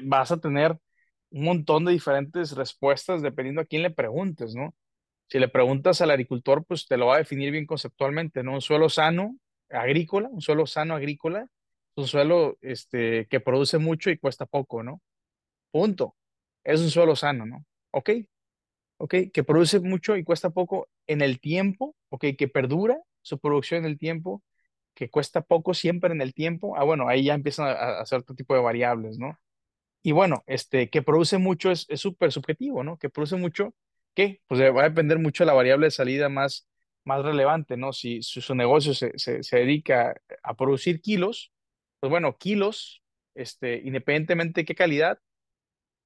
[0.03, 0.77] vas a tener
[1.31, 4.75] un montón de diferentes respuestas dependiendo a quién le preguntes, ¿no?
[5.29, 8.55] Si le preguntas al agricultor, pues te lo va a definir bien conceptualmente, ¿no?
[8.55, 9.37] Un suelo sano
[9.71, 11.49] agrícola, un suelo sano agrícola,
[11.97, 15.01] un suelo este, que produce mucho y cuesta poco, ¿no?
[15.73, 16.17] Punto.
[16.65, 17.65] Es un suelo sano, ¿no?
[17.93, 18.11] Ok,
[18.99, 23.85] ok, que produce mucho y cuesta poco en el tiempo, ok, que perdura su producción
[23.85, 24.43] en el tiempo,
[24.95, 26.77] que cuesta poco siempre en el tiempo.
[26.77, 29.39] Ah, bueno, ahí ya empiezan a, hacer otro tipo de variables, ¿no?
[30.03, 32.99] Y bueno, este, que produce mucho es súper subjetivo, ¿no?
[32.99, 33.75] Que produce mucho,
[34.15, 34.43] ¿qué?
[34.47, 36.69] Pues va a depender mucho de la variable de salida más,
[37.05, 37.93] más relevante, ¿no?
[37.93, 41.53] Si, su negocio se, se, se, dedica a producir kilos,
[42.01, 43.03] pues bueno, kilos,
[43.35, 45.19] este, independientemente de qué calidad,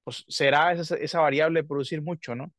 [0.03, 2.53] pues será esa, esa variable de producir mucho, ¿no?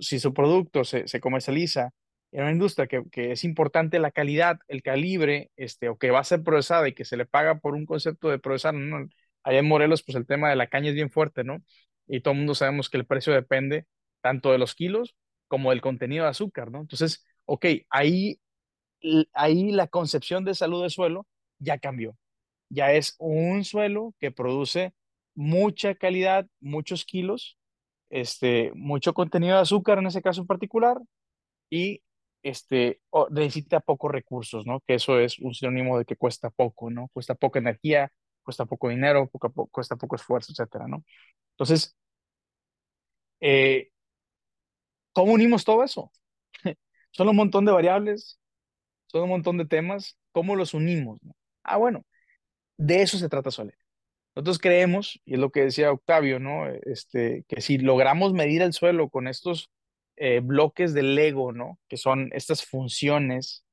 [0.00, 1.92] si su producto se, se, comercializa
[2.34, 6.18] en una industria que, que, es importante la calidad, el calibre, este, o que va
[6.18, 9.08] a ser procesada y que se le paga por un concepto de procesar, ¿no?
[9.44, 11.62] Allá en Morelos, pues el tema de la caña es bien fuerte, ¿no?
[12.08, 13.86] Y todo el mundo sabemos que el precio depende
[14.20, 15.14] tanto de los kilos
[15.46, 16.80] como del contenido de azúcar, ¿no?
[16.80, 18.40] Entonces, ok, ahí,
[19.32, 21.28] ahí la concepción de salud de suelo
[21.60, 22.16] ya cambió.
[22.68, 24.92] Ya es un suelo que produce
[25.36, 27.58] mucha calidad, muchos kilos,
[28.10, 30.98] este, mucho contenido de azúcar en ese caso en particular,
[31.70, 32.02] y
[32.44, 34.80] este, necesita pocos recursos, ¿no?
[34.86, 37.08] Que eso es un sinónimo de que cuesta poco, ¿no?
[37.12, 39.30] Cuesta poca energía, cuesta poco dinero,
[39.70, 41.04] cuesta poco esfuerzo, etcétera, ¿no?
[41.52, 41.96] Entonces,
[43.40, 43.90] eh,
[45.12, 46.12] ¿cómo unimos todo eso?
[47.12, 48.38] son un montón de variables,
[49.06, 51.18] son un montón de temas, ¿cómo los unimos?
[51.62, 52.04] Ah, bueno,
[52.76, 53.78] de eso se trata Soler.
[54.36, 56.66] Nosotros creemos, y es lo que decía Octavio, ¿no?
[56.68, 59.70] Este, que si logramos medir el suelo con estos
[60.16, 61.78] eh, bloques de Lego, ¿no?
[61.88, 63.64] Que son estas funciones,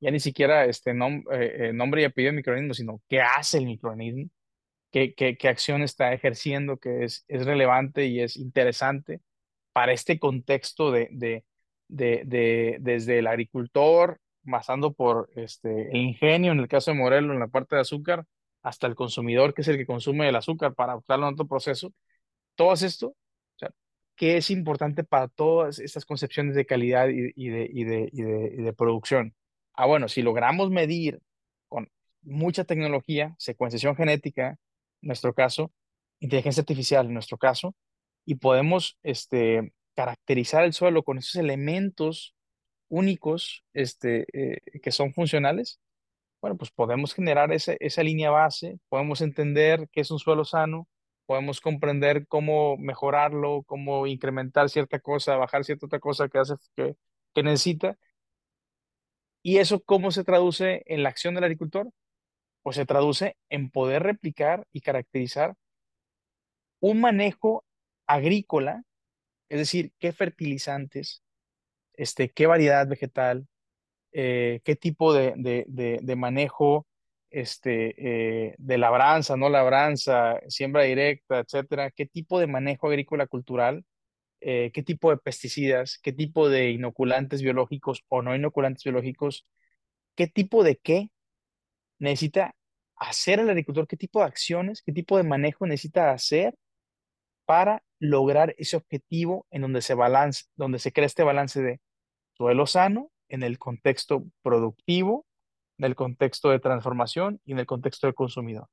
[0.00, 3.66] ya ni siquiera este eh, eh, nombre y apellido de microorganismo, sino qué hace el
[3.66, 4.30] microorganismo,
[4.90, 9.20] qué, qué, qué acción está ejerciendo, que es, es relevante y es interesante
[9.72, 11.44] para este contexto de, de,
[11.88, 14.20] de, de desde el agricultor,
[14.50, 18.24] pasando por este, el ingenio, en el caso de Morelos, en la parte de azúcar,
[18.62, 21.92] hasta el consumidor, que es el que consume el azúcar para usarlo en otro proceso,
[22.54, 23.14] todo esto,
[24.20, 29.34] que es importante para todas estas concepciones de calidad y, de, producción.
[29.72, 31.22] Ah, bueno, si logramos medir
[31.68, 31.88] con
[32.20, 34.58] mucha tecnología, secuenciación genética,
[35.00, 35.72] en nuestro caso,
[36.18, 37.74] inteligencia artificial, en nuestro caso,
[38.26, 42.34] y podemos este, caracterizar el suelo con esos elementos
[42.90, 45.80] únicos este, eh, que son funcionales,
[46.42, 50.88] bueno, pues podemos generar esa línea base, podemos entender qué es un suelo sano,
[51.30, 57.42] podemos comprender cómo mejorarlo, cómo incrementar cierta cosa, bajar cierta otra cosa que, hace, que,
[57.44, 57.96] necesita.
[59.40, 61.88] ¿Y eso cómo se traduce en la acción del agricultor?
[62.62, 65.54] Pues se traduce en poder replicar y caracterizar
[66.80, 67.64] un manejo
[68.08, 68.82] agrícola,
[69.48, 71.22] es decir, qué fertilizantes,
[71.92, 73.46] este, qué variedad vegetal,
[74.10, 76.88] eh, qué tipo de, de, manejo
[77.30, 83.84] este, eh, de labranza, no labranza, siembra directa, etcétera, qué tipo de manejo agrícola cultural,
[84.40, 89.46] eh, qué tipo de pesticidas, qué tipo de inoculantes biológicos o no inoculantes biológicos,
[90.16, 91.10] qué tipo de qué
[91.98, 92.54] necesita
[92.96, 96.54] hacer el agricultor, qué tipo de acciones, qué tipo de manejo necesita hacer
[97.46, 101.80] para lograr ese objetivo en donde se balance, donde se crea este balance de
[102.36, 105.26] suelo sano, en el contexto productivo,
[105.80, 108.68] en el contexto de transformación y en el contexto del consumidor.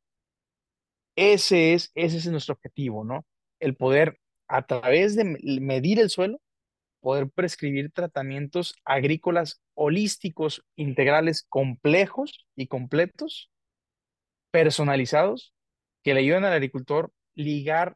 [1.15, 3.25] Ese es, ese es nuestro objetivo, ¿no?
[3.61, 6.41] El poder, a través de medir el suelo,
[6.99, 13.49] poder prescribir tratamientos agrícolas holísticos, integrales, complejos y completos,
[14.51, 15.53] personalizados,
[16.03, 17.95] que le ayuden al agricultor ligar,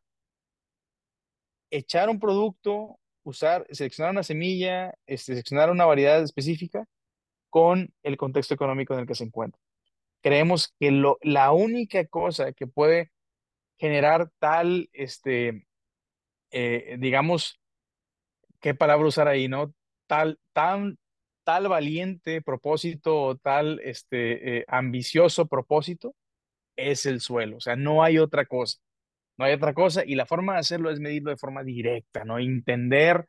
[1.69, 6.85] echar un producto usar, seleccionar una semilla, este, seleccionar una variedad específica
[7.51, 9.61] con el contexto económico en el que se encuentra.
[10.23, 13.11] Creemos que lo, la única cosa que puede
[13.77, 15.67] generar tal, este,
[16.51, 17.59] eh, digamos,
[18.59, 19.73] ¿qué palabra usar ahí, no?
[20.07, 20.97] Tal, tan,
[21.43, 26.15] tal valiente propósito o tal, este, eh, ambicioso propósito
[26.75, 27.57] es el suelo.
[27.57, 28.79] O sea, no hay otra cosa.
[29.37, 32.37] No hay otra cosa y la forma de hacerlo es medirlo de forma directa, ¿no?
[32.39, 33.27] Entender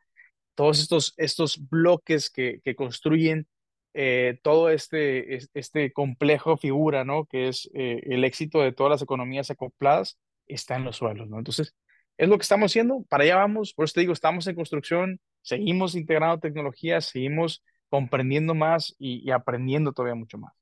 [0.54, 3.48] todos estos, estos bloques que, que construyen
[3.94, 7.26] eh, todo este, este complejo figura, ¿no?
[7.26, 11.38] Que es eh, el éxito de todas las economías acopladas, está en los suelos, ¿no?
[11.38, 11.74] Entonces,
[12.16, 15.20] es lo que estamos haciendo, para allá vamos, por eso te digo, estamos en construcción,
[15.42, 20.52] seguimos integrando tecnologías, seguimos comprendiendo más y, aprendiendo todavía mucho más.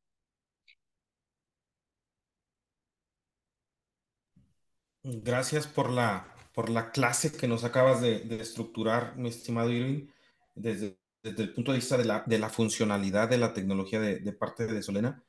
[5.02, 10.08] Gracias por la, por la clase que nos acabas de, de estructurar, mi estimado Irving,
[10.54, 14.20] desde desde el punto de vista de la, de la funcionalidad de la tecnología de,
[14.20, 15.22] de, parte de Solena,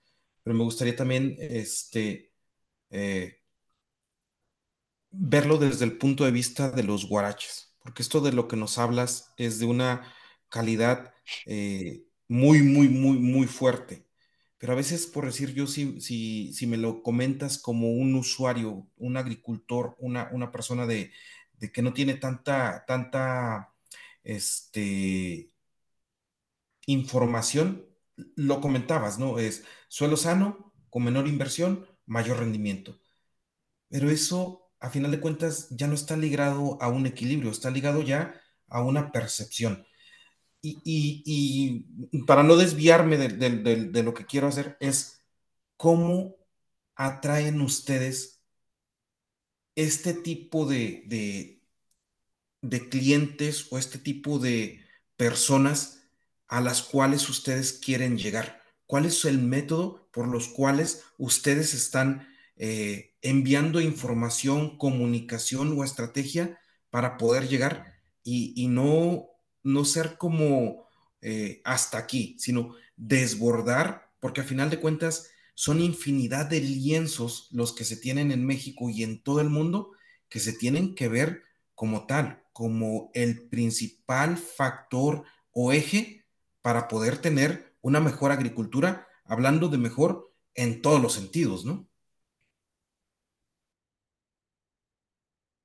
[0.43, 2.31] pero me gustaría también este,
[2.89, 3.41] eh,
[5.11, 8.77] verlo desde el punto de vista de los guaraches, porque esto de lo que nos
[8.77, 10.13] hablas es de una
[10.49, 11.13] calidad
[11.45, 14.07] eh, muy, muy, muy, muy fuerte.
[14.57, 18.87] Pero a veces, por decir yo, si, si, si me lo comentas como un usuario,
[18.97, 21.11] un agricultor, una, una persona de,
[21.53, 23.73] de que no tiene tanta, tanta,
[24.23, 25.50] este,
[26.85, 27.85] información,
[28.35, 29.39] lo comentabas, ¿no?
[29.39, 32.99] Es suelo sano, con menor inversión, mayor rendimiento.
[33.89, 38.01] Pero eso, a final de cuentas, ya no está ligado a un equilibrio, está ligado
[38.01, 39.85] ya a una percepción.
[40.63, 41.85] Y,
[42.27, 45.21] para no desviarme de, lo que quiero hacer, es
[45.77, 46.35] cómo
[46.95, 48.43] atraen ustedes
[49.75, 51.03] este tipo de,
[52.61, 54.85] de clientes o este tipo de
[55.17, 56.00] personas
[56.51, 58.61] a las cuales ustedes quieren llegar?
[58.85, 62.27] ¿Cuál es el método por los cuales ustedes están
[62.57, 69.29] eh, enviando información, comunicación o estrategia para poder llegar y, no,
[69.63, 70.89] no ser como
[71.21, 77.71] eh, hasta aquí, sino desbordar, porque a final de cuentas son infinidad de lienzos los
[77.71, 79.91] que se tienen en México y en todo el mundo
[80.27, 81.43] que se tienen que ver
[81.75, 85.23] como tal, como el principal factor
[85.53, 86.20] o eje
[86.61, 91.87] para poder tener una mejor agricultura, hablando de mejor en todos los sentidos, ¿no?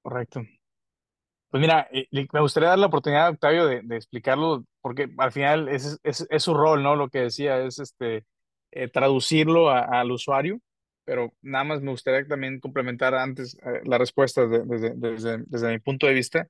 [0.02, 0.42] Correcto.
[1.50, 5.68] Pues mira, eh, me gustaría dar la oportunidad a Octavio de, explicarlo, porque al final
[5.68, 6.96] es, es, su rol, ¿no?
[6.96, 8.24] Lo que decía es este,
[8.72, 10.60] eh, traducirlo al usuario,
[11.04, 15.78] pero nada más me gustaría también complementar antes eh, la respuesta desde, desde, desde mi
[15.78, 16.48] punto de vista.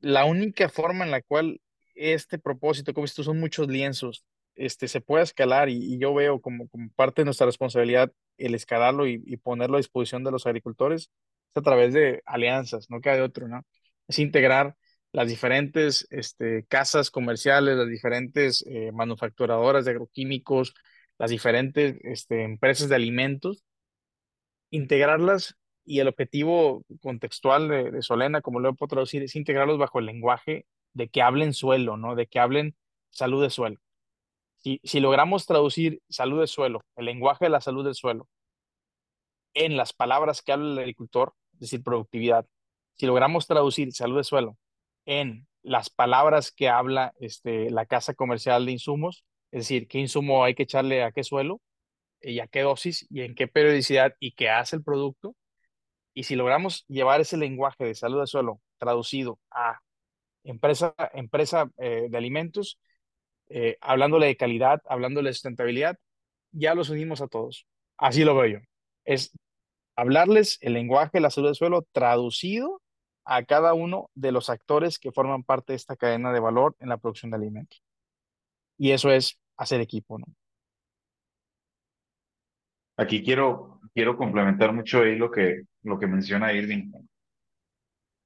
[0.00, 1.60] La única forma en la cual
[1.94, 4.24] este propósito, como estos son muchos lienzos,
[4.56, 9.06] este, se puede escalar y, yo veo como, como, parte de nuestra responsabilidad el escalarlo
[9.06, 11.10] y, ponerlo a disposición de los agricultores
[11.52, 13.64] es a través de alianzas, no queda de otro, ¿no?
[14.08, 14.76] Es integrar
[15.12, 20.74] las diferentes este, casas comerciales, las diferentes eh, manufacturadoras de agroquímicos,
[21.18, 23.64] las diferentes este, empresas de alimentos,
[24.70, 30.00] integrarlas y el objetivo contextual de, de Solena, como lo puedo traducir, es integrarlos bajo
[30.00, 32.14] el lenguaje de que hablen suelo, ¿no?
[32.14, 32.76] De que hablen
[33.10, 33.78] salud de suelo.
[34.56, 38.28] Si, si logramos traducir salud de suelo, el lenguaje de la salud del suelo,
[39.54, 42.46] en las palabras que habla el agricultor, es decir, productividad,
[42.96, 44.56] si logramos traducir salud de suelo
[45.06, 50.44] en las palabras que habla este, la casa comercial de insumos, es decir, qué insumo
[50.44, 51.60] hay que echarle a qué suelo
[52.20, 55.34] y a qué dosis y en qué periodicidad y qué hace el producto.
[56.14, 59.80] Y si logramos llevar ese lenguaje de salud de suelo traducido a
[60.44, 62.78] empresa, empresa eh, de alimentos,
[63.48, 65.98] eh, hablándole de calidad, hablándole de sustentabilidad,
[66.52, 67.66] ya los unimos a todos.
[67.96, 68.66] Así lo veo yo.
[69.04, 69.32] Es
[69.96, 72.82] hablarles el lenguaje de la salud del suelo traducido
[73.24, 76.88] a cada uno de los actores que forman parte de esta cadena de valor en
[76.88, 77.82] la producción de alimentos.
[78.76, 80.18] Y eso es hacer equipo.
[82.96, 86.92] Aquí quiero, quiero complementar mucho ahí lo que, lo que menciona Irving.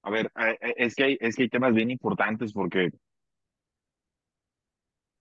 [0.09, 2.89] A ver, eh, es que hay, es que hay temas bien importantes porque,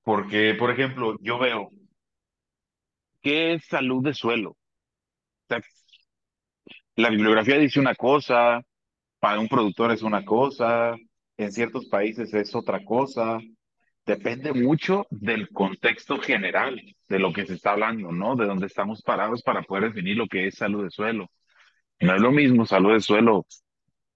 [0.02, 1.72] porque, por ejemplo, yo veo,
[3.22, 4.56] ¿qué es salud de suelo?
[6.96, 8.62] La bibliografía dice una cosa,
[9.20, 10.96] para un productor es una cosa,
[11.36, 13.40] en ciertos países es otra cosa.
[14.06, 18.38] Depende mucho del contexto general de lo que se está hablando, ¿no?
[18.38, 21.30] De dónde estamos parados para poder definir lo que es salud de suelo.
[22.00, 23.46] No es lo mismo salud de suelo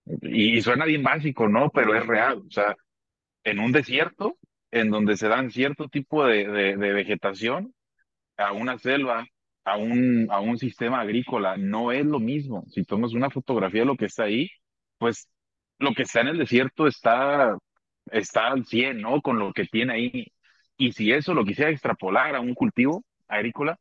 [0.06, 1.70] y, suena bien básico, ¿no?
[1.70, 2.44] Pero es real.
[2.48, 2.76] O sea,
[3.44, 4.38] en un desierto,
[4.72, 7.74] en donde se dan cierto tipo de, de, vegetación,
[8.38, 9.26] a una selva,
[9.66, 12.66] a un, a un sistema agrícola, no es lo mismo.
[12.70, 14.50] Si tomas una fotografía de lo que está ahí,
[14.98, 15.30] pues
[15.80, 17.58] lo que está en el desierto está,
[18.12, 19.22] está al 100, ¿no?
[19.22, 20.28] Con lo que tiene ahí.
[20.78, 23.80] Y si eso lo quisiera extrapolar a un cultivo agrícola,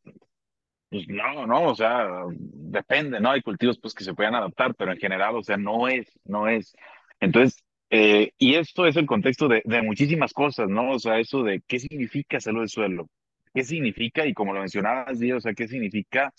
[0.90, 3.30] pues no, no, o sea, depende, ¿no?
[3.32, 6.48] Hay cultivos pues que se puedan adaptar, pero en general, o sea, no es, no
[6.48, 6.74] es.
[7.20, 10.92] Entonces, eh, y esto es el contexto de, de muchísimas cosas, ¿no?
[10.92, 13.08] O sea, eso de qué significa salud del suelo.
[13.54, 16.32] qué significa, y como lo mencionabas, Dios, o sea, qué significa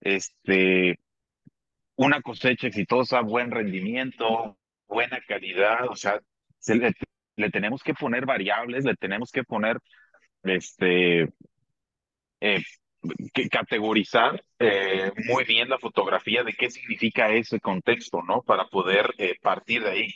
[0.00, 0.98] este,
[1.96, 6.20] una cosecha exitosa, buen rendimiento, buena calidad, o sea,
[6.58, 6.92] se le,
[7.36, 9.78] le tenemos que poner variables, le tenemos que poner
[10.44, 11.28] este,
[12.40, 12.62] eh,
[13.50, 18.42] categorizar eh, muy bien la fotografía de qué significa ese contexto, ¿no?
[18.42, 20.08] Para poder eh, partir de ahí.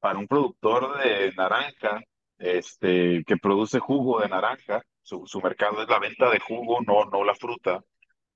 [0.00, 2.02] Para un productor de naranja,
[2.38, 7.04] este, que produce jugo de naranja, su, su mercado es la venta de jugo, no,
[7.06, 7.80] no la fruta,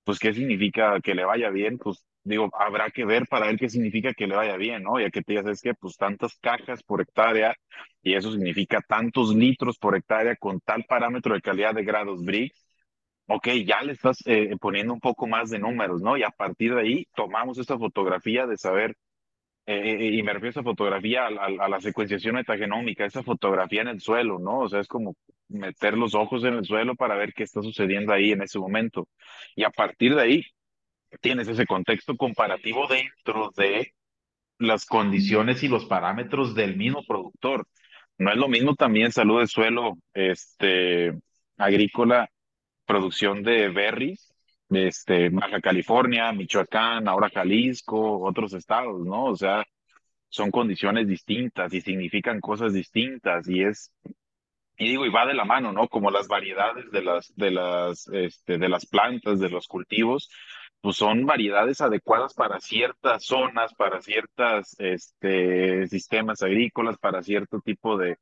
[0.05, 3.69] pues qué significa que le vaya bien, pues digo, habrá que ver para ver qué
[3.69, 5.01] significa que le vaya bien, ¿no?
[5.01, 7.55] Ya que te digas, es que pues tantas cajas por hectárea
[8.03, 12.68] y eso significa tantos litros por hectárea con tal parámetro de calidad de grados Brix,
[13.29, 16.17] ok, ya le estás eh, poniendo un poco más de números, ¿no?
[16.17, 18.97] Y a partir de ahí tomamos esta fotografía de saber,
[19.67, 23.23] eh, eh, y me refiero a esa fotografía a, a, a, la secuenciación metagenómica, esa
[23.23, 24.61] fotografía en el suelo, ¿no?
[24.61, 25.15] O sea, es como
[25.49, 29.09] meter los ojos en el suelo para ver qué está sucediendo ahí en ese momento.
[29.57, 30.45] Y a partir de ahí
[31.21, 33.95] tienes ese contexto comparativo dentro de
[34.59, 37.67] las condiciones y los parámetros del mismo productor.
[38.19, 41.19] No es lo mismo también salud del suelo este,
[41.57, 42.31] agrícola
[42.89, 44.35] producción de berries,
[44.71, 49.27] este, Baja California, Michoacán, ahora Jalisco, otros estados, ¿no?
[49.27, 49.65] O sea,
[50.29, 53.93] son condiciones distintas y significan cosas distintas y es,
[54.79, 55.89] y digo, y va de la mano, ¿no?
[55.89, 60.31] Como las variedades de las, de las, este, de las plantas, de los cultivos,
[60.81, 67.99] pues son variedades adecuadas para ciertas zonas, para ciertas, este, sistemas agrícolas, para cierto tipo
[67.99, 68.17] de,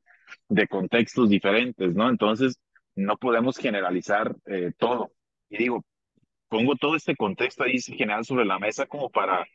[0.49, 2.09] de contextos diferentes, ¿no?
[2.09, 2.59] Entonces,
[2.97, 5.13] no podemos generalizar eh, todo.
[5.49, 5.85] Y digo,
[6.49, 9.47] pongo todo este contexto ahí general sobre la mesa como para,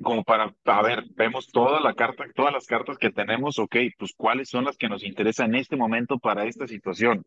[0.00, 4.12] como para, a ver, vemos toda la carta, todas las cartas que tenemos, ok, pues
[4.16, 7.24] cuáles son las que nos interesan en este momento para esta situación.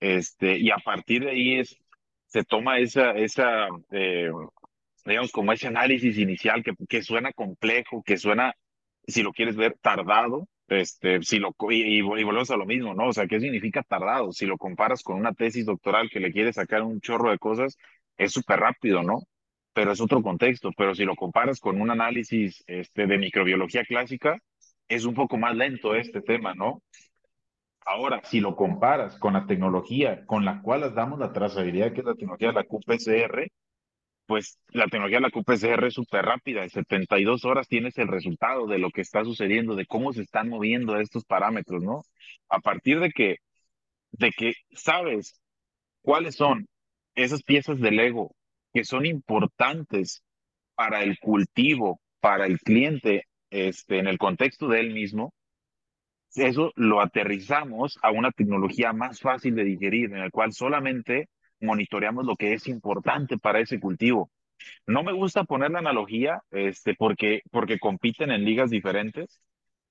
[0.00, 1.76] Este, y a partir de ahí es,
[2.26, 4.30] se toma esa, esa, eh,
[5.04, 8.54] digamos, como ese análisis inicial que, que suena complejo, que suena,
[9.06, 13.08] si lo quieres ver, tardado, este, si lo, y, volvemos a lo mismo, ¿no?
[13.08, 14.32] O sea, ¿qué significa tardado?
[14.32, 17.76] Si lo comparas con una tesis doctoral que le quiere sacar un chorro de cosas,
[18.16, 19.20] es súper rápido, ¿no?
[19.72, 20.70] Pero es otro contexto.
[20.76, 24.38] Pero si lo comparas con un análisis este, de microbiología clásica,
[24.88, 26.82] es un poco más lento este tema, ¿no?
[27.86, 32.00] Ahora, si lo comparas con la tecnología con la cual les damos la trazabilidad, que
[32.00, 33.50] es la tecnología de la QPCR,
[34.30, 38.68] pues la tecnología de la QPCR es súper rápida, en 72 horas tienes el resultado
[38.68, 42.04] de lo que está sucediendo, de cómo se están moviendo estos parámetros, ¿no?
[42.48, 43.38] A partir de que,
[44.12, 45.40] de que sabes
[46.02, 46.68] cuáles son
[47.16, 48.36] esas piezas del Lego
[48.72, 50.22] que son importantes
[50.76, 55.34] para el cultivo, para el cliente, este, en el contexto de él mismo,
[56.36, 61.28] eso lo aterrizamos a una tecnología más fácil de digerir, en el cual solamente
[61.60, 64.30] monitoreamos lo que es importante para ese cultivo.
[64.86, 69.40] No me gusta poner la analogía este, porque, porque compiten en ligas diferentes,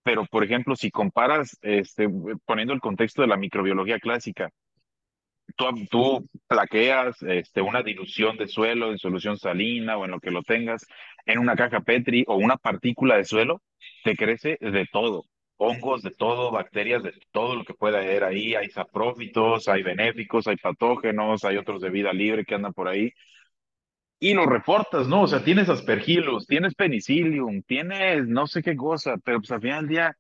[0.04, 2.08] pero por ejemplo, si comparas, este,
[2.46, 4.50] poniendo el contexto de la microbiología clásica,
[5.56, 10.32] tú, tú plaqueas este, una dilución de suelo en solución salina o en lo que
[10.32, 10.86] lo tengas
[11.26, 13.62] en una caja Petri o una partícula de suelo,
[14.04, 15.24] te crece de todo
[15.60, 18.56] hongos de todo, bacterias de todo lo que pueda haber ahí.
[18.56, 23.12] Hay saprófitos, hay benéficos, hay patógenos, hay otros de vida libre que andan por ahí.
[24.20, 25.24] Y los reportas, ¿no?
[25.24, 29.82] O sea, tienes aspergillus, tienes penicillium, tienes no sé qué cosa, pero pues al final
[29.82, 30.18] del día,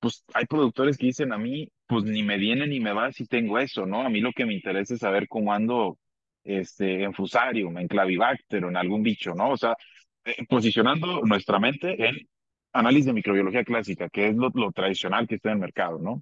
[0.00, 3.26] pues hay productores que dicen a mí, pues ni me viene ni me va si
[3.26, 4.02] tengo eso, ¿no?
[4.02, 5.98] A mí lo que me interesa es saber cómo ando
[6.44, 9.50] este, en fusarium, en clavibacter en algún bicho, ¿no?
[9.50, 9.74] O sea,
[10.24, 12.28] eh, posicionando nuestra mente en
[12.78, 16.20] análisis de microbiología clásica, que es lo, lo tradicional que está en el mercado, ¿no?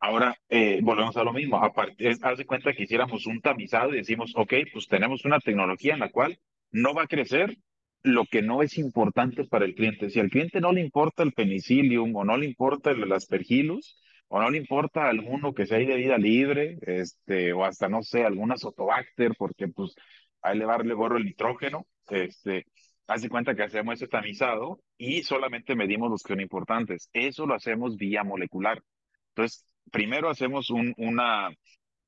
[0.00, 1.56] Ahora, eh, volvemos a lo mismo.
[1.56, 5.94] Aparte, haz de cuenta que hiciéramos un tamizado y decimos, ok, pues tenemos una tecnología
[5.94, 6.38] en la cual
[6.70, 7.56] no va a crecer
[8.02, 10.10] lo que no es importante para el cliente.
[10.10, 13.98] Si al cliente no le importa el penicillium o no le importa el, aspergillus
[14.28, 18.24] o no le importa alguno que sea de vida libre, este, o hasta, no sé,
[18.24, 19.94] alguna sotobacter, porque pues
[20.42, 22.66] a darle gorro el nitrógeno, este,
[23.06, 27.10] Haz cuenta que hacemos ese tamizado y solamente medimos los que son importantes.
[27.12, 28.82] Eso lo hacemos vía molecular.
[29.30, 31.50] Entonces, primero hacemos un, una,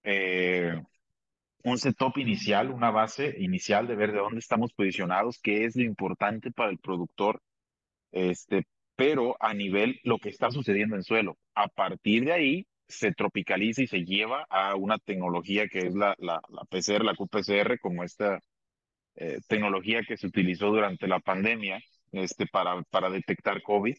[0.04, 0.80] eh,
[1.64, 5.82] un setup inicial, una base inicial de ver de dónde estamos posicionados, qué es lo
[5.82, 7.42] importante para el productor,
[8.12, 8.66] este,
[8.96, 11.36] pero a nivel lo que está sucediendo en suelo.
[11.54, 16.14] A partir de ahí se tropicaliza y se lleva a una tecnología que es la,
[16.18, 18.40] la, la PCR, la QPCR, como esta
[19.16, 21.80] eh, tecnología que se utilizó durante la pandemia
[22.12, 23.96] este, para, para detectar COVID.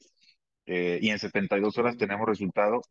[0.66, 2.82] Eh, y en 72 horas tenemos resultado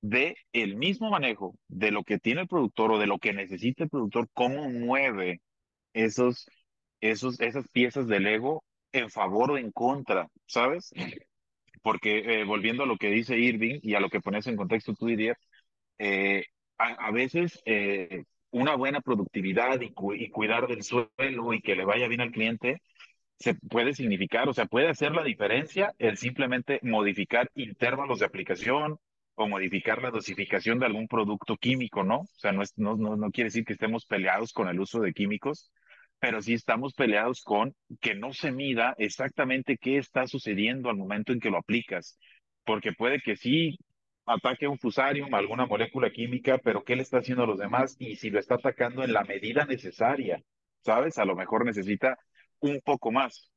[0.00, 3.84] de el mismo manejo de lo que tiene el productor o de lo que necesita
[3.84, 5.40] el productor, cómo mueve
[5.94, 6.48] esos,
[7.00, 10.92] esos, esas piezas del Lego en favor o en contra, ¿sabes?
[11.82, 14.94] Porque eh, volviendo a lo que dice Irving y a lo que pones en contexto
[14.94, 15.36] tú, Didier,
[15.98, 16.44] eh,
[16.78, 21.76] a, a, veces eh, una buena productividad y, cu y cuidar del suelo y que
[21.76, 22.80] le vaya bien al cliente
[23.38, 28.98] se puede significar, o sea, puede hacer la diferencia el simplemente modificar intervalos de aplicación
[29.34, 32.20] o modificar la dosificación de algún producto químico, ¿no?
[32.20, 35.00] O sea, no, es, no, no, no quiere decir que estemos peleados con el uso
[35.00, 35.70] de químicos,
[36.18, 41.32] pero sí estamos peleados con que no se mida exactamente qué está sucediendo al momento
[41.32, 42.18] en que lo aplicas,
[42.64, 43.78] porque puede que sí
[44.26, 47.96] ataque un fusarium, alguna molécula química, pero ¿qué le está haciendo a los demás?
[47.98, 50.42] Y si lo está atacando en la medida necesaria,
[50.84, 51.18] ¿sabes?
[51.18, 52.18] A lo mejor necesita
[52.60, 53.50] un poco más,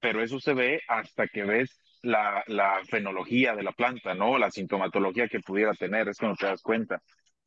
[0.00, 4.38] pero eso se ve hasta que ves la, la fenología de la planta, ¿no?
[4.38, 7.00] La sintomatología que pudiera tener, es cuando te das cuenta.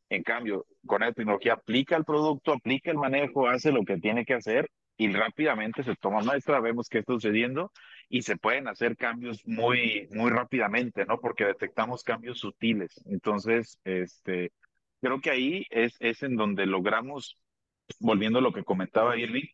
[0.09, 4.25] En cambio, con la tecnología aplica el producto, aplica el manejo, hace lo que tiene
[4.25, 7.71] que hacer y rápidamente se toma muestra, vemos qué está sucediendo
[8.09, 11.19] y se pueden hacer cambios muy, muy rápidamente, ¿no?
[11.19, 12.99] Porque detectamos cambios sutiles.
[13.05, 14.51] Entonces, este,
[14.99, 17.37] creo que ahí es, es en donde logramos,
[17.99, 19.47] volviendo a lo que comentaba Irving,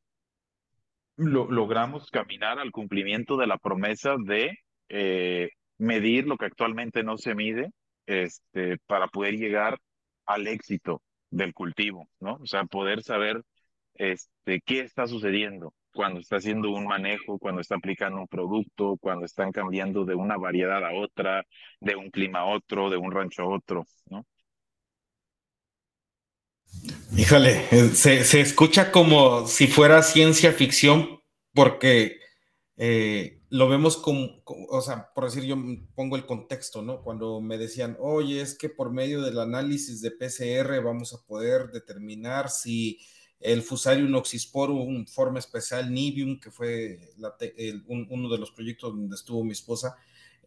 [1.18, 4.58] lo, logramos caminar al cumplimiento de la promesa de
[4.90, 7.72] eh, medir lo que actualmente no se mide
[8.06, 9.78] este, para poder llegar
[10.26, 12.36] al éxito del cultivo, ¿no?
[12.36, 13.42] O sea, poder saber
[13.96, 19.26] este, qué está sucediendo cuando está haciendo un manejo, cuando está aplicando un producto, cuando
[19.26, 21.46] están cambiando de una variedad a otra,
[21.80, 24.26] de un clima a otro, de un rancho a otro, ¿no?
[27.18, 31.22] Híjole, eh, se, se escucha como si fuera ciencia ficción
[31.54, 32.20] porque
[32.76, 35.56] eh, lo vemos como, como, o sea, por decir, yo
[35.96, 37.02] pongo el contexto, ¿no?
[37.02, 41.72] Cuando me decían, oye, es que por medio del análisis de PCR vamos a poder
[41.72, 43.00] determinar si
[43.46, 47.36] el Fusarium oxysporum forma especial Nibium, que fue la,
[47.88, 49.96] uno de los proyectos donde estuvo mi esposa,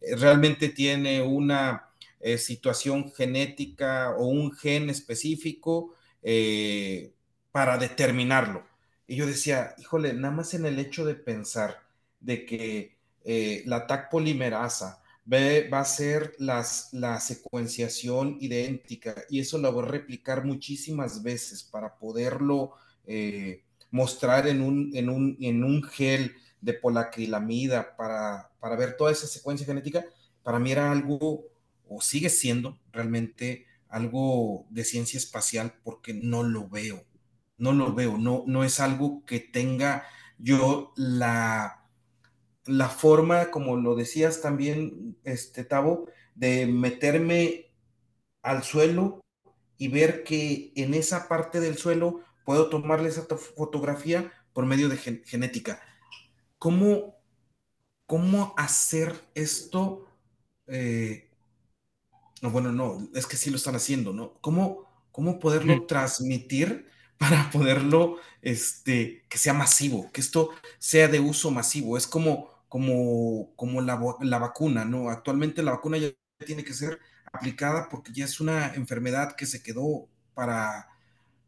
[0.01, 1.89] eh, realmente tiene una
[2.19, 7.13] eh, situación genética o un gen específico eh,
[7.51, 8.65] para determinarlo.
[9.07, 11.81] Y yo decía, híjole, nada más en el hecho de pensar
[12.19, 12.99] de que
[13.65, 19.87] la TAC polimerasa va, a ser las, la secuenciación idéntica y eso lo voy a
[19.87, 22.73] replicar muchísimas veces para poderlo
[23.11, 29.11] eh, mostrar en un, en, un, en un gel de polacrilamida para, para ver toda
[29.11, 30.05] esa secuencia genética,
[30.43, 31.45] para mí era algo,
[31.87, 37.03] o sigue siendo realmente algo de ciencia espacial porque no lo veo,
[37.57, 40.05] no lo veo, no, no es algo que tenga
[40.37, 41.83] yo la,
[42.65, 46.05] la forma, como lo decías también, este Tavo,
[46.35, 47.71] de meterme
[48.43, 49.19] al suelo
[49.79, 54.97] y ver que en esa parte del suelo puedo tomarle esa fotografía por medio de
[54.97, 55.79] gen genética.
[56.57, 57.21] ¿Cómo,
[58.07, 60.07] ¿Cómo hacer esto?
[60.65, 61.29] Eh,
[62.41, 64.33] no, bueno, no, es que sí lo están haciendo, ¿no?
[64.41, 66.87] ¿Cómo, cómo poderlo transmitir
[67.19, 71.97] para poderlo, este, que sea masivo, que esto sea de uso masivo?
[71.97, 75.11] Es como, como, como la, la vacuna, ¿no?
[75.11, 76.09] Actualmente la vacuna ya
[76.43, 76.97] tiene que ser
[77.31, 80.87] aplicada porque ya es una enfermedad que se quedó para,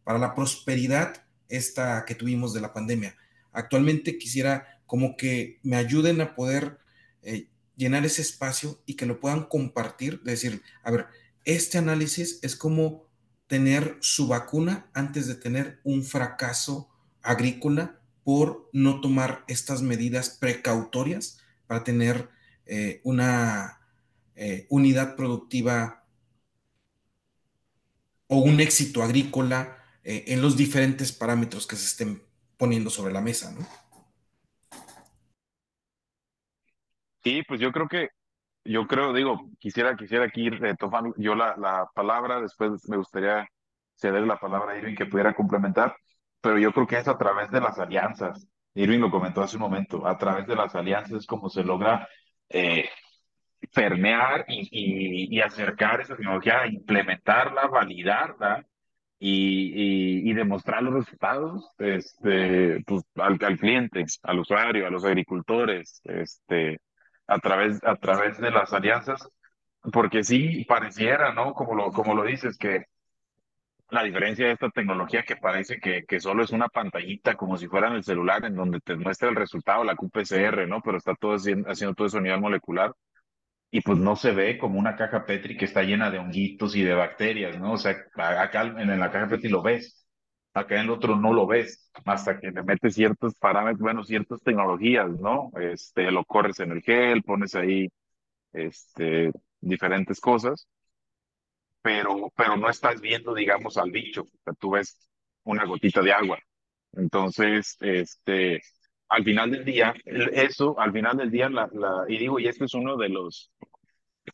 [0.03, 3.15] para la prosperidad esta que tuvimos de la pandemia.
[3.51, 6.79] Actualmente quisiera como que me ayuden a poder
[7.21, 11.07] eh, llenar ese espacio y que lo puedan compartir, decir, a ver,
[11.45, 13.05] este análisis es como
[13.47, 16.89] tener su vacuna antes de tener un fracaso
[17.21, 22.29] agrícola por no tomar estas medidas precautorias para tener
[22.65, 23.81] eh, una
[24.35, 26.05] eh, unidad productiva
[28.27, 32.21] o un éxito agrícola eh, en los diferentes parámetros que se estén
[32.57, 33.65] poniendo sobre la mesa, ¿no?
[37.23, 38.09] Sí, pues yo creo que,
[38.63, 43.47] yo creo, digo, quisiera, quisiera aquí retomar yo la, la palabra, después me gustaría
[43.95, 45.95] ceder la palabra a Irving que pudiera complementar,
[46.41, 48.47] pero yo creo que es a través de las alianzas.
[48.73, 52.07] Irving lo comentó hace un momento, a través de las alianzas es como se logra
[52.49, 52.89] eh,
[53.73, 58.65] permear y, y, y, acercar esa tecnología, implementarla, validarla
[59.23, 66.01] y, y, demostrar los resultados este, pues, al, al, cliente, al usuario, a los agricultores,
[66.05, 66.79] este,
[67.27, 69.29] a, través, a través de las alianzas,
[69.93, 71.53] porque sí pareciera, ¿no?
[71.53, 72.85] Como lo, como lo dices, que
[73.91, 77.67] la diferencia de esta tecnología que parece que, que solo es una pantallita como si
[77.67, 80.81] fuera en el celular en donde te muestra el resultado, la QPCR, ¿no?
[80.81, 82.91] Pero está todo haciendo, haciendo todo eso a nivel molecular.
[83.71, 86.83] Y pues no se ve como una caja Petri que está llena de honguitos y
[86.83, 87.73] de bacterias, ¿no?
[87.73, 90.05] O sea, acá en la caja Petri lo ves,
[90.53, 94.41] acá en el otro no lo ves, hasta que le metes ciertos parámetros, bueno, ciertas
[94.43, 95.51] tecnologías, ¿no?
[95.59, 97.87] Este, lo corres en el gel, pones ahí,
[98.53, 100.67] este, diferentes cosas,
[101.81, 104.97] pero, pero no estás viendo, digamos, al bicho, o sea, tú ves
[105.43, 106.39] una gotita de agua.
[106.93, 108.61] Entonces, este,
[109.11, 112.63] al final del día, eso, al final del día, la, la, y digo, y este
[112.63, 113.51] es uno de los,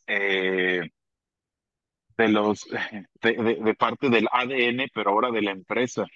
[0.06, 0.88] eh,
[2.16, 2.64] de los,
[3.20, 6.06] de, parte del ADN, pero ahora de la empresa.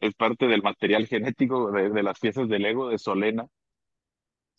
[0.00, 3.46] Es parte del material genético de, de las piezas del ego de Solena.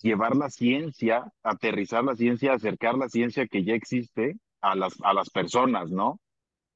[0.02, 5.14] Llevar la ciencia, aterrizar la ciencia, acercar la ciencia que ya existe a las, a
[5.14, 6.20] las personas, ¿no?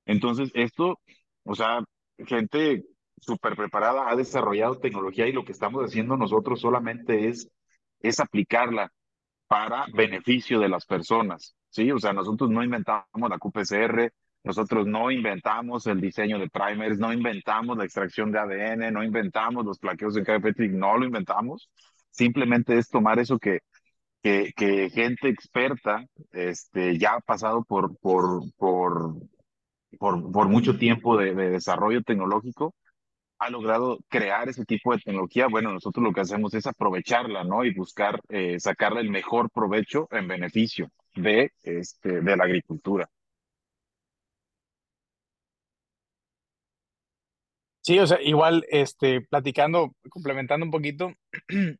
[0.05, 0.99] Entonces, esto,
[1.43, 1.83] o sea,
[2.25, 2.85] gente
[3.19, 7.49] súper preparada ha desarrollado tecnología y lo que estamos haciendo nosotros solamente es,
[8.01, 8.91] es aplicarla
[9.47, 11.91] para beneficio de las personas, ¿sí?
[11.91, 14.11] O sea, nosotros no inventamos la QPCR,
[14.43, 19.65] nosotros no inventamos el diseño de primers, no inventamos la extracción de ADN, no inventamos
[19.65, 21.69] los plaqueos en KFT, no lo inventamos.
[22.11, 23.59] Simplemente es tomar eso que,
[24.21, 29.15] que, que gente experta este, ya ha pasado por, por, por,
[29.99, 32.75] por, por mucho tiempo de, de desarrollo tecnológico
[33.45, 37.63] ha logrado crear ese tipo de tecnología, bueno, nosotros lo que hacemos es aprovecharla, ¿no?
[37.63, 43.09] Y buscar eh, sacarle el mejor provecho en beneficio de, este, de la agricultura.
[47.81, 51.13] Sí, o sea, igual, este, platicando, complementando un poquito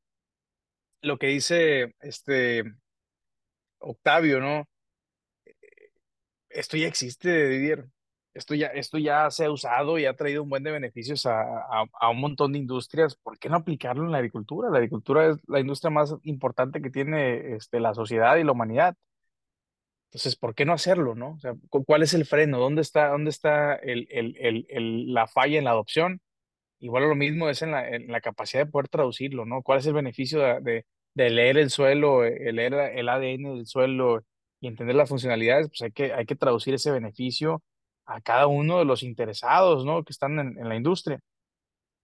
[1.02, 2.64] lo que dice este
[3.80, 4.66] Octavio, ¿no?
[6.50, 7.86] Esto ya existe, Didier
[8.36, 11.42] esto ya, esto ya se ha usado y ha traído un buen de beneficios a,
[11.42, 13.16] a, a, un montón de industrias.
[13.16, 14.70] ¿Por qué no aplicarlo en la agricultura?
[14.70, 18.96] La agricultura es la industria más importante que tiene este, la sociedad y la humanidad.
[20.10, 21.32] Entonces, ¿por qué no hacerlo, no?
[21.32, 22.60] O sea, ¿cuál es el freno?
[22.60, 26.22] ¿Dónde está, dónde está el, el, el, la falla en la adopción?
[26.80, 29.62] Igual lo mismo es en la, en la, capacidad de poder traducirlo, ¿no?
[29.64, 34.24] ¿Cuál es el beneficio de, de, de leer el suelo, leer el ADN del suelo
[34.60, 35.70] y entender las funcionalidades?
[35.70, 37.64] Pues hay que, hay que traducir ese beneficio
[38.06, 40.04] a cada uno de los interesados, ¿no?
[40.04, 41.20] Que están en, en la industria.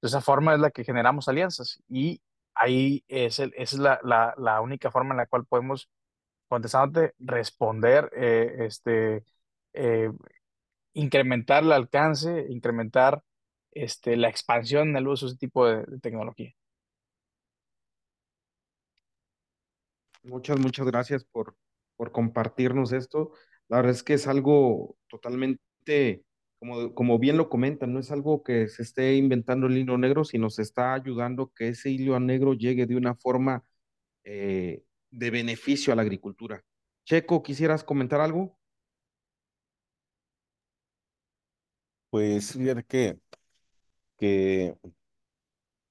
[0.02, 2.22] De esa forma es la que generamos alianzas y
[2.56, 5.90] ahí es, el, es la, la, la, única forma en la cual podemos,
[6.50, 9.24] contestándote, responder, eh, este,
[9.74, 10.12] eh,
[10.94, 13.24] incrementar el alcance, incrementar
[13.72, 16.54] este, la expansión en el uso de ese tipo de, de tecnología.
[20.24, 21.56] Muchas, muchas gracias por,
[21.96, 23.32] por compartirnos esto.
[23.68, 25.62] La verdad es que es algo totalmente
[26.60, 30.24] como, como bien lo comentan, no es algo que se esté inventando el hilo negro,
[30.26, 33.64] sino se está ayudando que ese hilo negro llegue de una forma
[34.24, 36.64] eh, de beneficio a la agricultura.
[37.06, 38.58] Checo, ¿quisieras comentar algo?
[42.10, 43.20] Pues fíjate que,
[44.18, 44.76] que,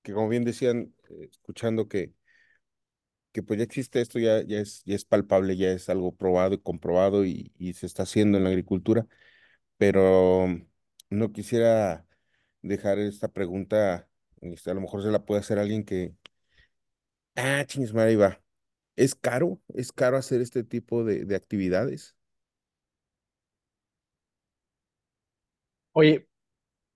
[0.02, 2.14] que como bien decían, eh, escuchando que,
[3.32, 6.54] que pues ya existe esto, ya, ya, es, ya es palpable, ya es algo probado
[6.54, 9.06] y comprobado y, y se está haciendo en la agricultura
[9.80, 10.46] pero
[11.08, 12.06] no quisiera
[12.60, 14.10] dejar esta pregunta,
[14.42, 16.14] este, a lo mejor se la puede hacer alguien que,
[17.36, 18.42] ah, chingues, ahí va.
[18.96, 19.58] ¿Es caro?
[19.74, 22.14] ¿Es caro hacer este tipo de, de actividades?
[25.92, 26.28] Oye,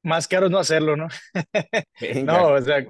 [0.02, 1.08] más caro no hacerlo, ¿no?
[2.26, 2.86] no, o sea,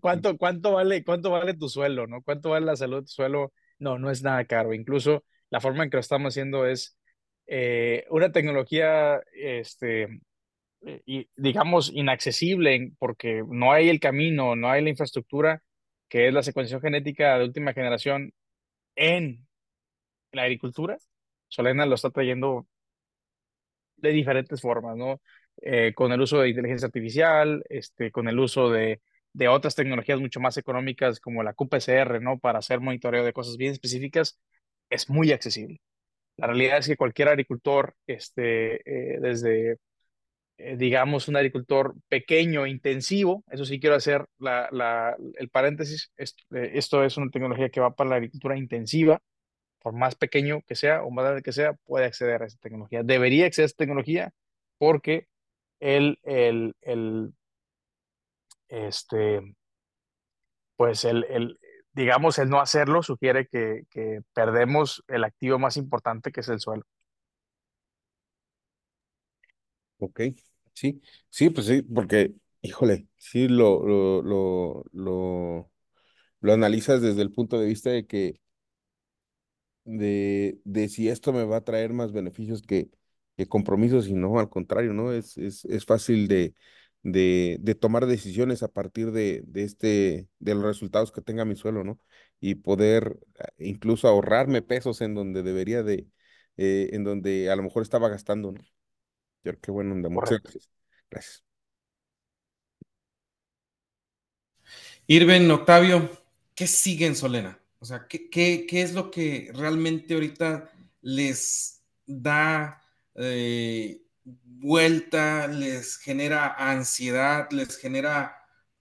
[0.00, 2.22] ¿cuánto, cuánto, vale, ¿cuánto vale tu suelo, no?
[2.22, 3.52] ¿Cuánto vale la salud de tu suelo?
[3.80, 4.72] No, no es nada caro.
[4.72, 6.96] Incluso la forma en que lo estamos haciendo es
[7.46, 10.20] eh, una tecnología, este,
[11.06, 15.62] y, digamos, inaccesible porque no hay el camino, no hay la infraestructura
[16.08, 18.34] que es la secuenciación genética de última generación
[18.96, 19.46] en
[20.32, 20.98] la agricultura.
[21.48, 22.66] Solena lo está trayendo
[23.96, 25.20] de diferentes formas, ¿no?
[25.62, 29.00] Eh, con el uso de inteligencia artificial, este, con el uso de,
[29.32, 32.38] de otras tecnologías mucho más económicas como la QPCR, ¿no?
[32.38, 34.38] Para hacer monitoreo de cosas bien específicas,
[34.90, 35.80] es muy accesible.
[36.36, 39.78] La realidad es que cualquier agricultor, este, eh, desde,
[40.58, 46.42] eh, digamos, un agricultor pequeño, intensivo, eso sí quiero hacer la, la, el paréntesis, esto,
[46.56, 49.20] eh, esto, es una tecnología que va para la agricultura intensiva,
[49.80, 53.02] por más pequeño que sea o más grande que sea, puede acceder a esa tecnología.
[53.02, 54.32] Debería acceder a esa tecnología
[54.78, 55.28] porque
[55.80, 57.34] el, el, el
[58.68, 59.42] este,
[60.76, 61.58] pues el, el,
[61.94, 63.84] digamos, el no hacerlo sugiere que,
[64.34, 66.84] perdemos el activo más importante que es el suelo.
[69.98, 70.20] Ok,
[70.74, 75.70] sí, sí, pues sí, porque, híjole, sí lo, lo, lo, lo,
[76.40, 78.40] lo analizas desde el punto de vista de que
[79.84, 82.90] de, de si esto me va a traer más beneficios que,
[83.36, 85.12] que compromisos, y no, al contrario, ¿no?
[85.12, 86.54] Es, es, es fácil de,
[87.02, 91.56] de, de tomar decisiones a partir de, de, este, de los resultados que tenga mi
[91.56, 91.98] suelo, ¿no?
[92.40, 96.06] Y poder ah, incluso ahorrarme pesos en donde debería de,
[96.56, 98.60] eh, en donde a lo mejor estaba gastando, ¿no?
[99.44, 100.08] Yo que bueno, onda.
[100.08, 100.70] Muchas gracias.
[101.10, 101.44] Gracias.
[105.06, 106.10] Irben, Octavio,
[106.54, 107.58] ¿qué sigue en Solena?
[107.78, 112.80] O sea, ¿qué, qué, qué es lo que realmente ahorita les da
[113.16, 118.36] eh, vuelta, les genera ansiedad, les genera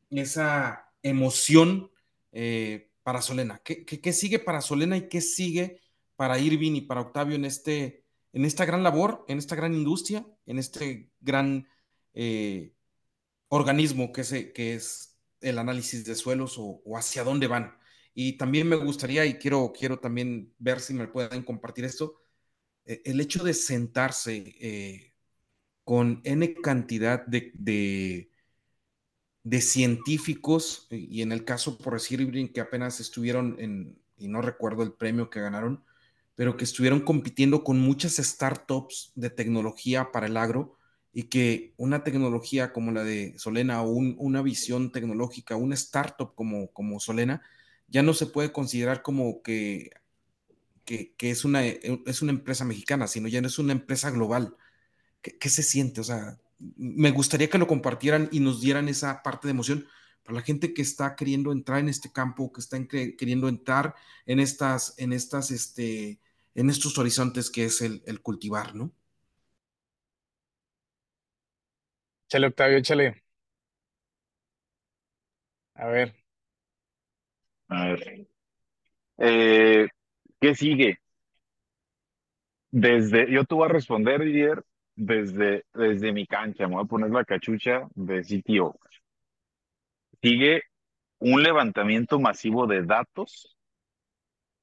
[0.09, 1.91] esa emoción
[2.31, 3.61] eh, para Solena?
[3.63, 5.81] ¿Qué, ¿Qué, sigue para Solena y qué sigue
[6.15, 10.25] para Irving y para Octavio en, este, en esta gran labor, en esta gran industria,
[10.45, 11.67] en este gran
[12.13, 12.75] eh,
[13.47, 17.77] organismo que, se, es el análisis de suelos o, o, hacia dónde van.
[18.13, 22.21] Y también me gustaría, y quiero, quiero también ver si me pueden compartir esto,
[22.85, 25.10] eh, el hecho de sentarse eh,
[25.91, 27.51] con N cantidad de,
[29.43, 34.83] de, científicos, y en el caso, por decir, que apenas estuvieron en, y no recuerdo
[34.83, 35.83] el premio que ganaron,
[36.33, 40.77] pero que estuvieron compitiendo con muchas startups de tecnología para el agro,
[41.11, 46.33] y que una tecnología como la de Solena o un, una visión tecnológica, una startup
[46.35, 47.41] como, como Solena,
[47.89, 49.89] ya no se puede considerar como que,
[50.85, 54.55] que, que, es, una, es una empresa mexicana, sino ya no es una empresa global.
[55.21, 56.01] ¿Qué, ¿Qué, se siente?
[56.01, 56.37] O sea,
[56.77, 59.87] me gustaría que lo compartieran y nos dieran esa parte de emoción
[60.23, 63.95] para la gente que está queriendo entrar en este campo, que está en, queriendo entrar
[64.25, 66.19] en estas, en estas, este,
[66.55, 68.91] en estos horizontes que es el, el cultivar, ¿no?
[72.27, 73.21] Échale, Octavio, échale.
[75.75, 76.15] A ver.
[77.69, 78.27] A ver.
[79.19, 79.87] Eh,
[80.39, 80.99] ¿Qué sigue?
[82.71, 84.63] Desde, yo te voy a responder, Didier,
[85.01, 86.67] desde, desde mi cancha.
[86.67, 88.75] Me voy a poner la cachucha de sitio.
[90.21, 90.61] Sigue
[91.17, 93.57] un levantamiento masivo de datos,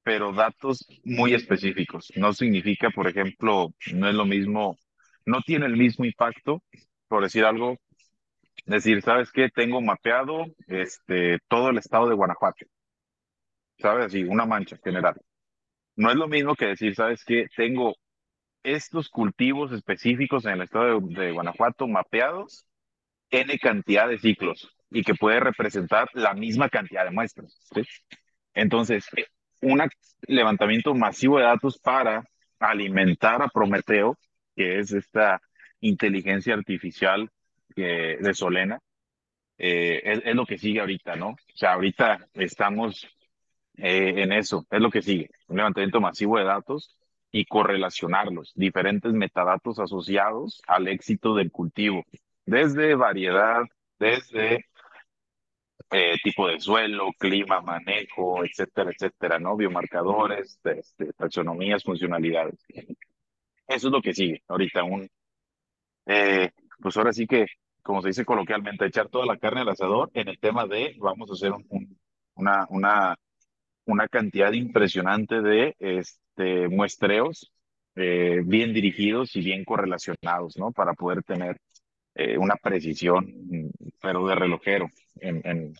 [0.01, 2.11] pero datos muy específicos.
[2.15, 4.77] No significa, por ejemplo, no es lo mismo,
[5.25, 6.63] no tiene el mismo impacto,
[7.09, 7.77] por decir algo,
[8.65, 9.49] decir, ¿sabes qué?
[9.49, 12.65] Tengo mapeado este, todo el estado de Guanajuato.
[13.77, 14.05] ¿Sabes?
[14.05, 15.15] Así, una mancha general.
[15.97, 17.47] No es lo mismo que decir, ¿sabes qué?
[17.55, 17.95] Tengo
[18.63, 22.65] estos cultivos específicos en el estado de, Guanajuato mapeados,
[23.31, 27.59] N cantidad de ciclos y que puede representar la misma cantidad de muestras.
[28.53, 29.05] Entonces,
[29.61, 29.81] un
[30.21, 32.23] levantamiento masivo de datos para
[32.59, 34.17] alimentar a Prometeo,
[34.55, 35.41] que es esta
[35.79, 37.29] inteligencia artificial
[37.75, 38.79] de Solena,
[39.57, 41.29] eh, es, es, lo que sigue ahorita, ¿no?
[41.31, 43.05] O sea, ahorita estamos
[43.75, 46.97] eh, en eso, es lo que sigue, un levantamiento masivo de datos
[47.31, 52.03] y correlacionarlos, diferentes metadatos asociados al éxito del cultivo,
[52.45, 53.63] desde variedad,
[53.99, 54.65] desde
[55.91, 59.55] eh, tipo de suelo, clima, manejo, etcétera, etcétera, ¿no?
[59.55, 62.63] Biomarcadores, este, taxonomías, funcionalidades.
[63.67, 65.09] Eso es lo que sigue ahorita, un,
[66.05, 67.45] eh, pues ahora sí que,
[67.83, 71.29] como se dice coloquialmente, echar toda la carne al asador en el tema de, vamos
[71.29, 71.99] a hacer un, un,
[72.35, 73.15] una, una,
[73.91, 77.51] una cantidad impresionante de este, muestreos
[77.95, 80.71] eh, bien dirigidos y bien correlacionados, ¿no?
[80.71, 81.57] Para poder tener
[82.15, 83.27] eh, una precisión,
[84.01, 84.87] pero de relojero
[85.21, 85.73] en, en,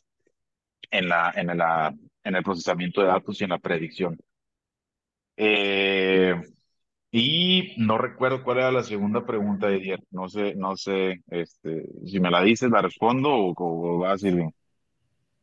[0.91, 1.93] en, la, en, la,
[2.24, 4.18] en el procesamiento de datos y en la predicción.
[5.38, 6.36] Eh,
[7.12, 9.99] y no recuerdo cuál era la segunda pregunta de ayer.
[10.11, 14.18] No sé, no sé, este, si me la dices, la respondo o, o va a
[14.18, 14.53] ser bien.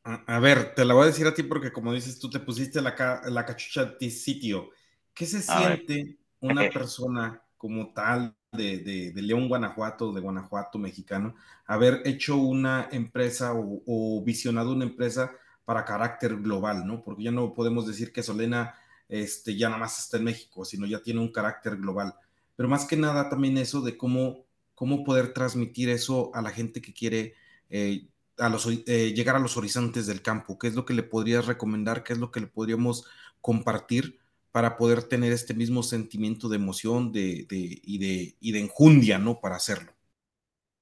[0.06, 2.38] A, a, ver, te la voy a decir a ti porque como dices, tú te
[2.38, 4.70] pusiste la, ca la cachucha de sitio.
[5.12, 6.16] ¿Qué se a siente ver.
[6.40, 11.34] una persona como tal de, de, de, León, Guanajuato, de Guanajuato mexicano,
[11.66, 15.32] haber hecho una empresa o, o, visionado una empresa
[15.64, 17.02] para carácter global, ¿no?
[17.02, 18.76] Porque ya no podemos decir que Solena
[19.08, 22.14] este, ya nada más está en México, sino ya tiene un carácter global.
[22.54, 26.80] Pero más que nada también eso de cómo, cómo poder transmitir eso a la gente
[26.80, 27.34] que quiere
[27.70, 28.06] eh,
[28.38, 30.58] a los, eh, llegar a los horizontes del campo.
[30.58, 32.02] ¿Qué es lo que le podrías recomendar?
[32.04, 33.06] ¿Qué es lo que le podríamos
[33.40, 34.18] compartir?
[34.56, 39.18] para poder tener este mismo sentimiento de emoción de, de, y, de, y de enjundia,
[39.18, 39.38] ¿no?
[39.38, 39.92] Para hacerlo.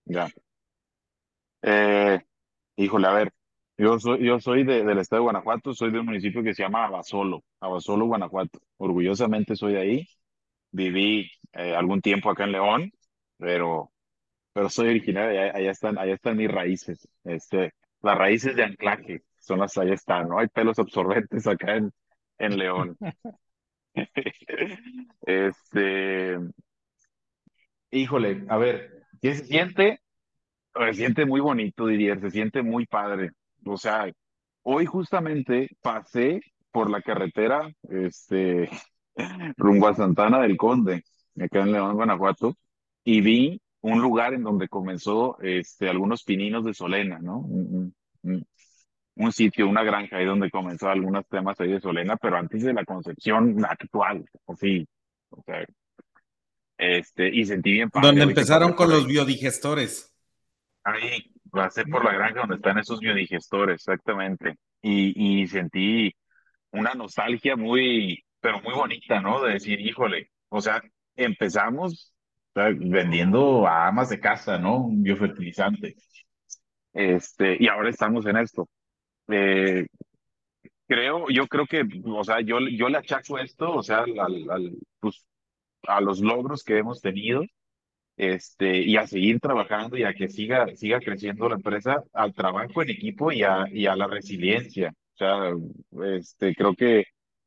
[0.06, 0.28] Ya.
[1.62, 2.20] Eh,
[2.76, 3.32] híjole, a ver,
[3.78, 6.62] yo soy, yo soy de, del estado de Guanajuato, soy de un municipio que se
[6.64, 8.60] llama Abasolo, Abasolo, Guanajuato.
[8.78, 10.09] Orgullosamente soy de ahí.
[10.72, 12.93] Viví eh, algún tiempo acá en León,
[13.39, 13.93] pero,
[14.55, 17.09] pero soy originario, allá, están, allá están mis raíces.
[17.24, 20.39] Este, las raíces de anclaje son las, allá están, ¿no?
[20.39, 21.93] Hay pelos absorbentes acá en,
[22.39, 22.97] en León.
[25.26, 26.36] Este,
[27.93, 30.01] híjole, a ver, ¿qué se siente?
[30.74, 33.31] Se siente muy bonito, diría, se siente muy padre.
[33.64, 34.10] O sea,
[34.62, 36.40] hoy justamente pasé
[36.72, 38.68] por la carretera, este,
[39.56, 41.05] rumbo a Santana del Conde,
[41.40, 42.56] acá en León, Guanajuato,
[43.05, 47.39] y vi un lugar en donde comenzó, este, algunos pininos de Solena, ¿no?
[47.39, 48.47] Un, un-
[49.16, 52.73] un sitio, una granja ahí donde comenzó algunos temas ahí de Solena, pero antes de
[52.73, 54.89] la concepción actual, así,
[55.31, 55.65] o sea,
[56.78, 60.12] este, y sentí bien padre Donde empezaron con los biodigestores.
[60.82, 64.56] Ahí, pasé por la granja donde están esos biodigestores, exactamente.
[64.82, 66.15] Y, y sentí
[66.73, 69.43] una nostalgia muy, pero muy bonita, ¿no?
[69.43, 70.82] De decir, híjole, o sea,
[71.16, 72.14] empezamos
[72.55, 74.78] vendiendo a amas de casa, ¿no?
[74.86, 75.97] Un biofertilizante.
[76.93, 78.68] Este, y ahora estamos en esto.
[79.28, 79.86] Eh,
[80.86, 84.76] creo, yo creo que, o sea, yo, yo le achaco esto, o sea, al- al,
[85.01, 85.26] pues,
[85.89, 87.44] a los logros que hemos tenido
[88.18, 92.82] este, y a seguir trabajando y a que siga, siga creciendo la empresa, al trabajo
[92.82, 94.94] en equipo y a, y a la resiliencia.
[95.14, 95.52] O sea,
[96.18, 97.05] este, creo que,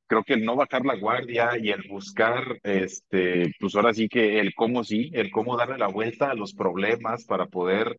[0.08, 4.40] creo que el no bajar la guardia y el buscar, este, pues ahora sí que
[4.40, 7.98] el cómo sí, el cómo darle la vuelta a los problemas para poder,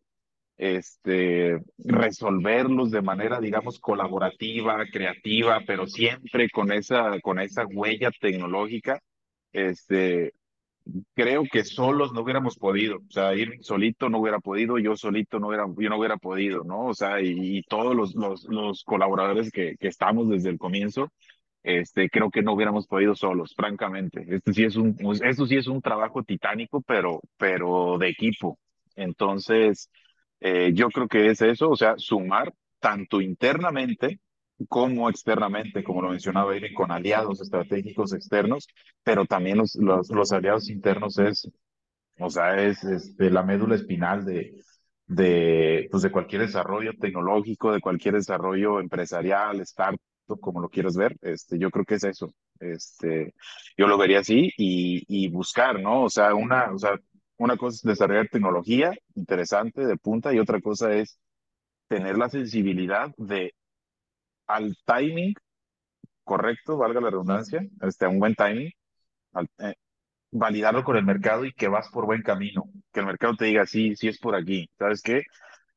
[0.57, 8.99] este, resolverlos de manera, digamos, colaborativa, creativa, pero siempre con esa, con esa huella tecnológica.
[9.53, 10.33] Este,
[11.15, 15.39] creo que solos no hubiéramos podido, o sea, ir solito no hubiera podido, yo solito
[15.39, 16.87] no hubiera, yo no hubiera podido, ¿no?
[16.87, 21.11] O sea, y, y todos los, los, los colaboradores que, que estamos desde el comienzo,
[21.77, 24.25] este, creo que no hubiéramos podido solos, francamente.
[24.27, 28.57] Este sí es un, esto sí es un trabajo titánico, pero, pero de equipo.
[28.95, 29.89] Entonces,
[30.39, 34.19] eh, yo creo que es eso, o sea, sumar tanto internamente
[34.67, 38.67] como externamente, como lo mencionaba Irene, con aliados estratégicos externos,
[39.03, 41.49] pero también los, los, los aliados internos es,
[42.19, 44.61] o sea, es este, la médula espinal de,
[45.07, 49.99] de, pues de cualquier desarrollo tecnológico, de cualquier desarrollo empresarial, startup,
[50.37, 52.33] como lo quieras ver, este, yo creo que es eso.
[52.59, 53.33] Este,
[53.77, 56.03] yo lo vería así y, y buscar, ¿no?
[56.03, 56.95] O sea, una, o sea,
[57.37, 61.19] una cosa es desarrollar tecnología interesante de punta y otra cosa es
[61.89, 63.53] tener la sensibilidad de
[64.47, 65.33] al timing
[66.23, 68.71] correcto, valga la redundancia, este, un buen timing,
[69.33, 69.75] al- eh,
[70.31, 73.65] validarlo con el mercado y que vas por buen camino, que el mercado te diga,
[73.67, 75.23] sí, sí es por aquí, ¿sabes qué?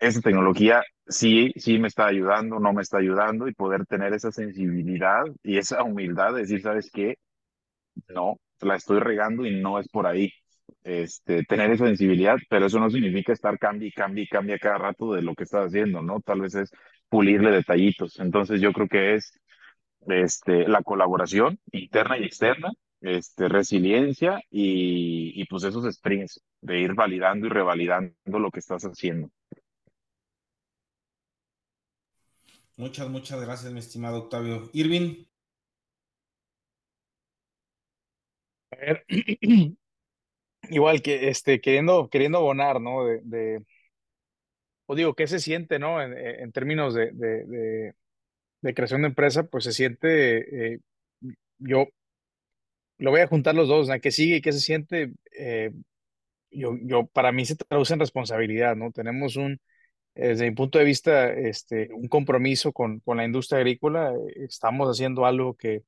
[0.00, 4.32] Esa tecnología sí, sí me está ayudando, no me está ayudando y poder tener esa
[4.32, 7.16] sensibilidad y esa humildad de decir, ¿sabes qué?
[8.08, 10.32] No, la estoy regando y no es por ahí.
[10.84, 15.22] Este, tener esa sensibilidad, pero eso no significa estar cambie, cambie, cambie cada rato de
[15.22, 16.20] lo que estás haciendo, ¿no?
[16.20, 16.70] Tal vez es
[17.08, 18.18] pulirle detallitos.
[18.20, 19.38] Entonces yo creo que es
[20.08, 22.70] este, la colaboración interna y externa,
[23.00, 28.84] este, resiliencia y, y pues esos sprints de ir validando y revalidando lo que estás
[28.84, 29.30] haciendo.
[32.82, 34.68] Muchas, muchas gracias, mi estimado Octavio.
[34.72, 35.24] Irving,
[38.72, 39.04] A ver,
[40.70, 43.04] igual que este, queriendo, queriendo abonar, ¿no?
[43.06, 43.62] De,
[44.86, 46.02] o digo, ¿qué se siente, ¿no?
[46.02, 47.12] En, en términos de,
[48.62, 50.80] de creación de empresa, pues se siente, eh,
[51.58, 51.86] yo
[52.98, 54.00] lo voy a juntar los dos, ¿no?
[54.00, 55.12] ¿Qué sigue y qué se siente?
[55.32, 55.72] Eh,
[56.50, 58.92] yo, yo, para mí se traduce en responsabilidad, ¿no?
[58.92, 59.60] Tenemos un,
[60.14, 64.12] desde mi punto de vista, este, un compromiso con, con la industria agrícola.
[64.36, 65.84] Estamos haciendo algo que,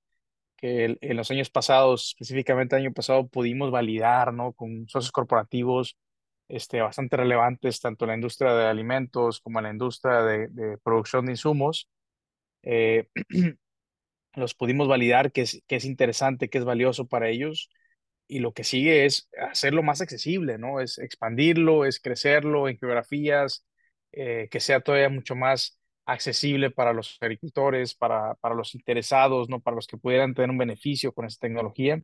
[0.57, 4.53] que en los años pasados, específicamente el año pasado, pudimos validar, ¿no?
[4.53, 5.99] Con socios corporativos
[6.49, 10.79] este, bastante relevantes, tanto en la industria de alimentos como en la industria de, de
[10.79, 11.89] producción de insumos.
[12.63, 13.09] Eh,
[14.35, 17.71] los pudimos validar que es, que es interesante, que es valioso para ellos
[18.27, 20.81] y lo que sigue es hacerlo más accesible, ¿no?
[20.81, 23.65] Es expandirlo, es crecerlo en geografías,
[24.17, 29.61] eh, que sea todavía mucho más accesible para los agricultores, para, para los interesados, ¿no?
[29.61, 32.03] Para los que pudieran tener un beneficio con esta tecnología.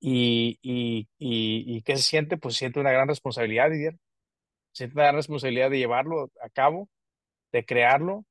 [0.00, 2.36] Y, y, y, y ¿qué se siente?
[2.38, 3.96] Pues siente una gran responsabilidad, Didier.
[4.72, 6.88] Siente una gran responsabilidad de llevarlo a cabo,
[7.52, 8.24] de crearlo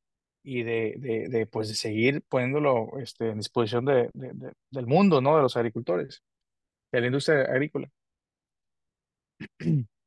[0.43, 5.21] y de, de, de, pues, de seguir poniéndolo este, en disposición de- de- del mundo,
[5.21, 5.35] ¿no?
[5.37, 6.23] De los agricultores,
[6.91, 7.89] de la industria agrícola.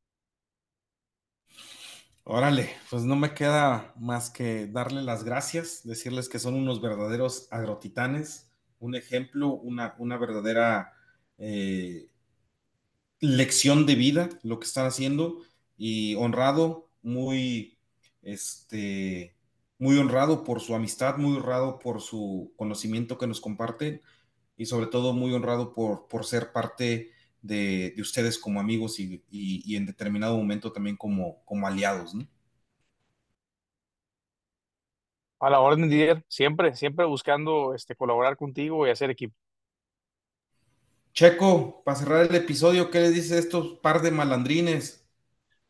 [2.24, 7.48] órale, pues no me queda más que darle las gracias, decirles que son unos verdaderos
[7.50, 10.92] agrotitanes, un ejemplo, una, una verdadera
[11.38, 12.08] eh,
[13.20, 15.38] lección de vida lo que están haciendo
[15.76, 17.78] y honrado, muy,
[18.22, 19.36] este,
[19.78, 24.00] muy honrado por su amistad, muy honrado por su conocimiento que nos comparten
[24.56, 27.12] y sobre todo muy honrado por, por ser parte
[27.42, 32.14] de, ustedes como amigos y, en determinado momento también como, como aliados.
[32.14, 32.26] ¿no?
[35.40, 39.34] A la orden, Didier, siempre, siempre buscando este, colaborar contigo y hacer equipo.
[41.12, 45.04] Checo, para cerrar el episodio, ¿qué le dice a estos par de malandrines?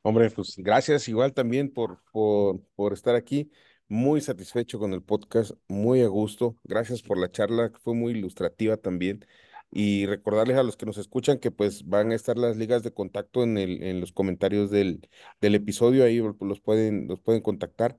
[0.03, 3.51] Hombre, pues gracias igual también por, por, por estar aquí.
[3.89, 6.57] Muy satisfecho con el podcast, muy a gusto.
[6.65, 9.27] Gracias por la charla, que fue muy ilustrativa también.
[9.75, 12.93] Y recordarles a los que nos escuchan que pues van a estar las ligas de
[12.93, 15.09] contacto en, el, en los comentarios del,
[15.41, 17.99] del episodio, ahí los pueden, los pueden contactar.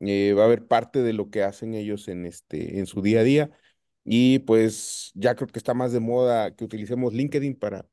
[0.00, 3.20] Eh, va a haber parte de lo que hacen ellos en, este, en su día
[3.20, 3.50] a día.
[4.04, 7.86] Y pues ya creo que está más de moda que utilicemos LinkedIn para,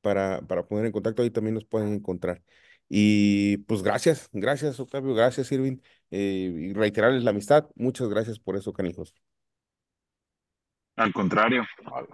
[0.00, 2.42] para, para poner en contacto, ahí también nos pueden encontrar.
[2.88, 5.78] Y pues gracias, gracias Octavio, gracias Irving,
[6.12, 7.68] eh, y reiterarles la amistad.
[7.74, 9.25] Muchas gracias por eso, canijos.
[10.96, 11.64] Al contrario,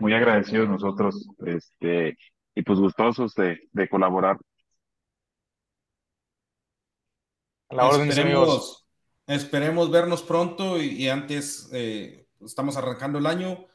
[0.01, 2.19] muy agradecidos nosotros, este,
[2.55, 4.37] y pues gustosos de, de colaborar.
[7.69, 8.87] A la orden, esperemos,
[9.27, 13.67] esperemos vernos pronto y, antes eh, estamos arrancando el año,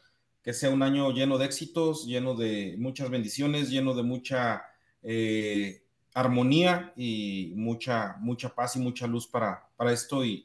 [0.44, 4.66] que sea un año lleno de éxitos, lleno de muchas bendiciones, lleno de mucha
[5.04, 10.44] eh, armonía y mucha, mucha paz y mucha luz para, para esto y,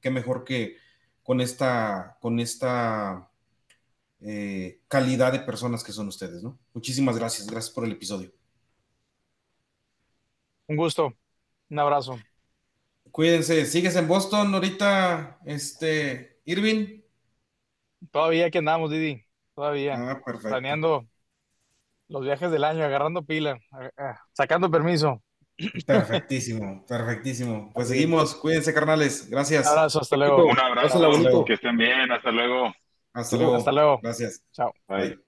[0.00, 0.76] qué mejor que
[1.22, 3.27] con esta, con esta
[4.20, 6.58] eh, calidad de personas que son ustedes, ¿no?
[6.74, 8.32] Muchísimas gracias, gracias por el episodio.
[10.68, 11.14] Un gusto,
[11.70, 12.18] un abrazo.
[13.10, 17.00] Cuídense, sigues en Boston ahorita, este, Irving.
[18.10, 19.24] Todavía que andamos, Didi.
[19.54, 19.94] Todavía.
[19.94, 21.06] Ah, Planeando
[22.08, 23.58] los viajes del año, agarrando pila,
[24.32, 25.22] sacando permiso.
[25.86, 27.72] Perfectísimo, perfectísimo.
[27.74, 28.34] Pues seguimos.
[28.36, 29.28] Cuídense, carnales.
[29.28, 29.66] Gracias.
[29.66, 30.46] Un abrazo, hasta luego.
[30.46, 31.44] Un abrazo.
[31.44, 32.10] Que estén bien.
[32.12, 32.72] Hasta luego.
[33.12, 33.56] Hasta luego.
[33.56, 34.00] Hasta luego.
[34.02, 34.42] Gracias.
[34.52, 34.72] Chao.
[34.88, 35.18] Bye.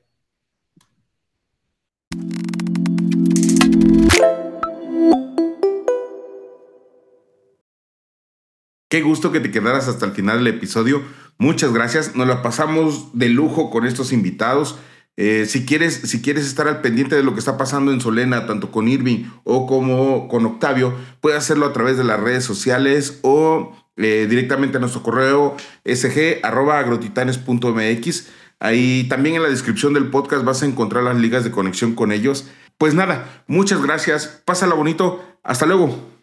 [8.91, 11.03] Qué gusto que te quedaras hasta el final del episodio.
[11.39, 12.17] Muchas gracias.
[12.17, 14.79] Nos la pasamos de lujo con estos invitados.
[15.17, 18.47] Eh, si, quieres, si quieres estar al pendiente de lo que está pasando en Solena,
[18.47, 23.21] tanto con Irving o como con Octavio, puedes hacerlo a través de las redes sociales
[23.23, 28.29] o eh, directamente a nuestro correo sg.agrotitanes.mx.
[28.59, 32.13] Ahí también en la descripción del podcast vas a encontrar las ligas de conexión con
[32.13, 32.51] ellos.
[32.79, 34.43] Pues nada, muchas gracias.
[34.45, 35.25] Pásala bonito.
[35.43, 36.20] Hasta luego.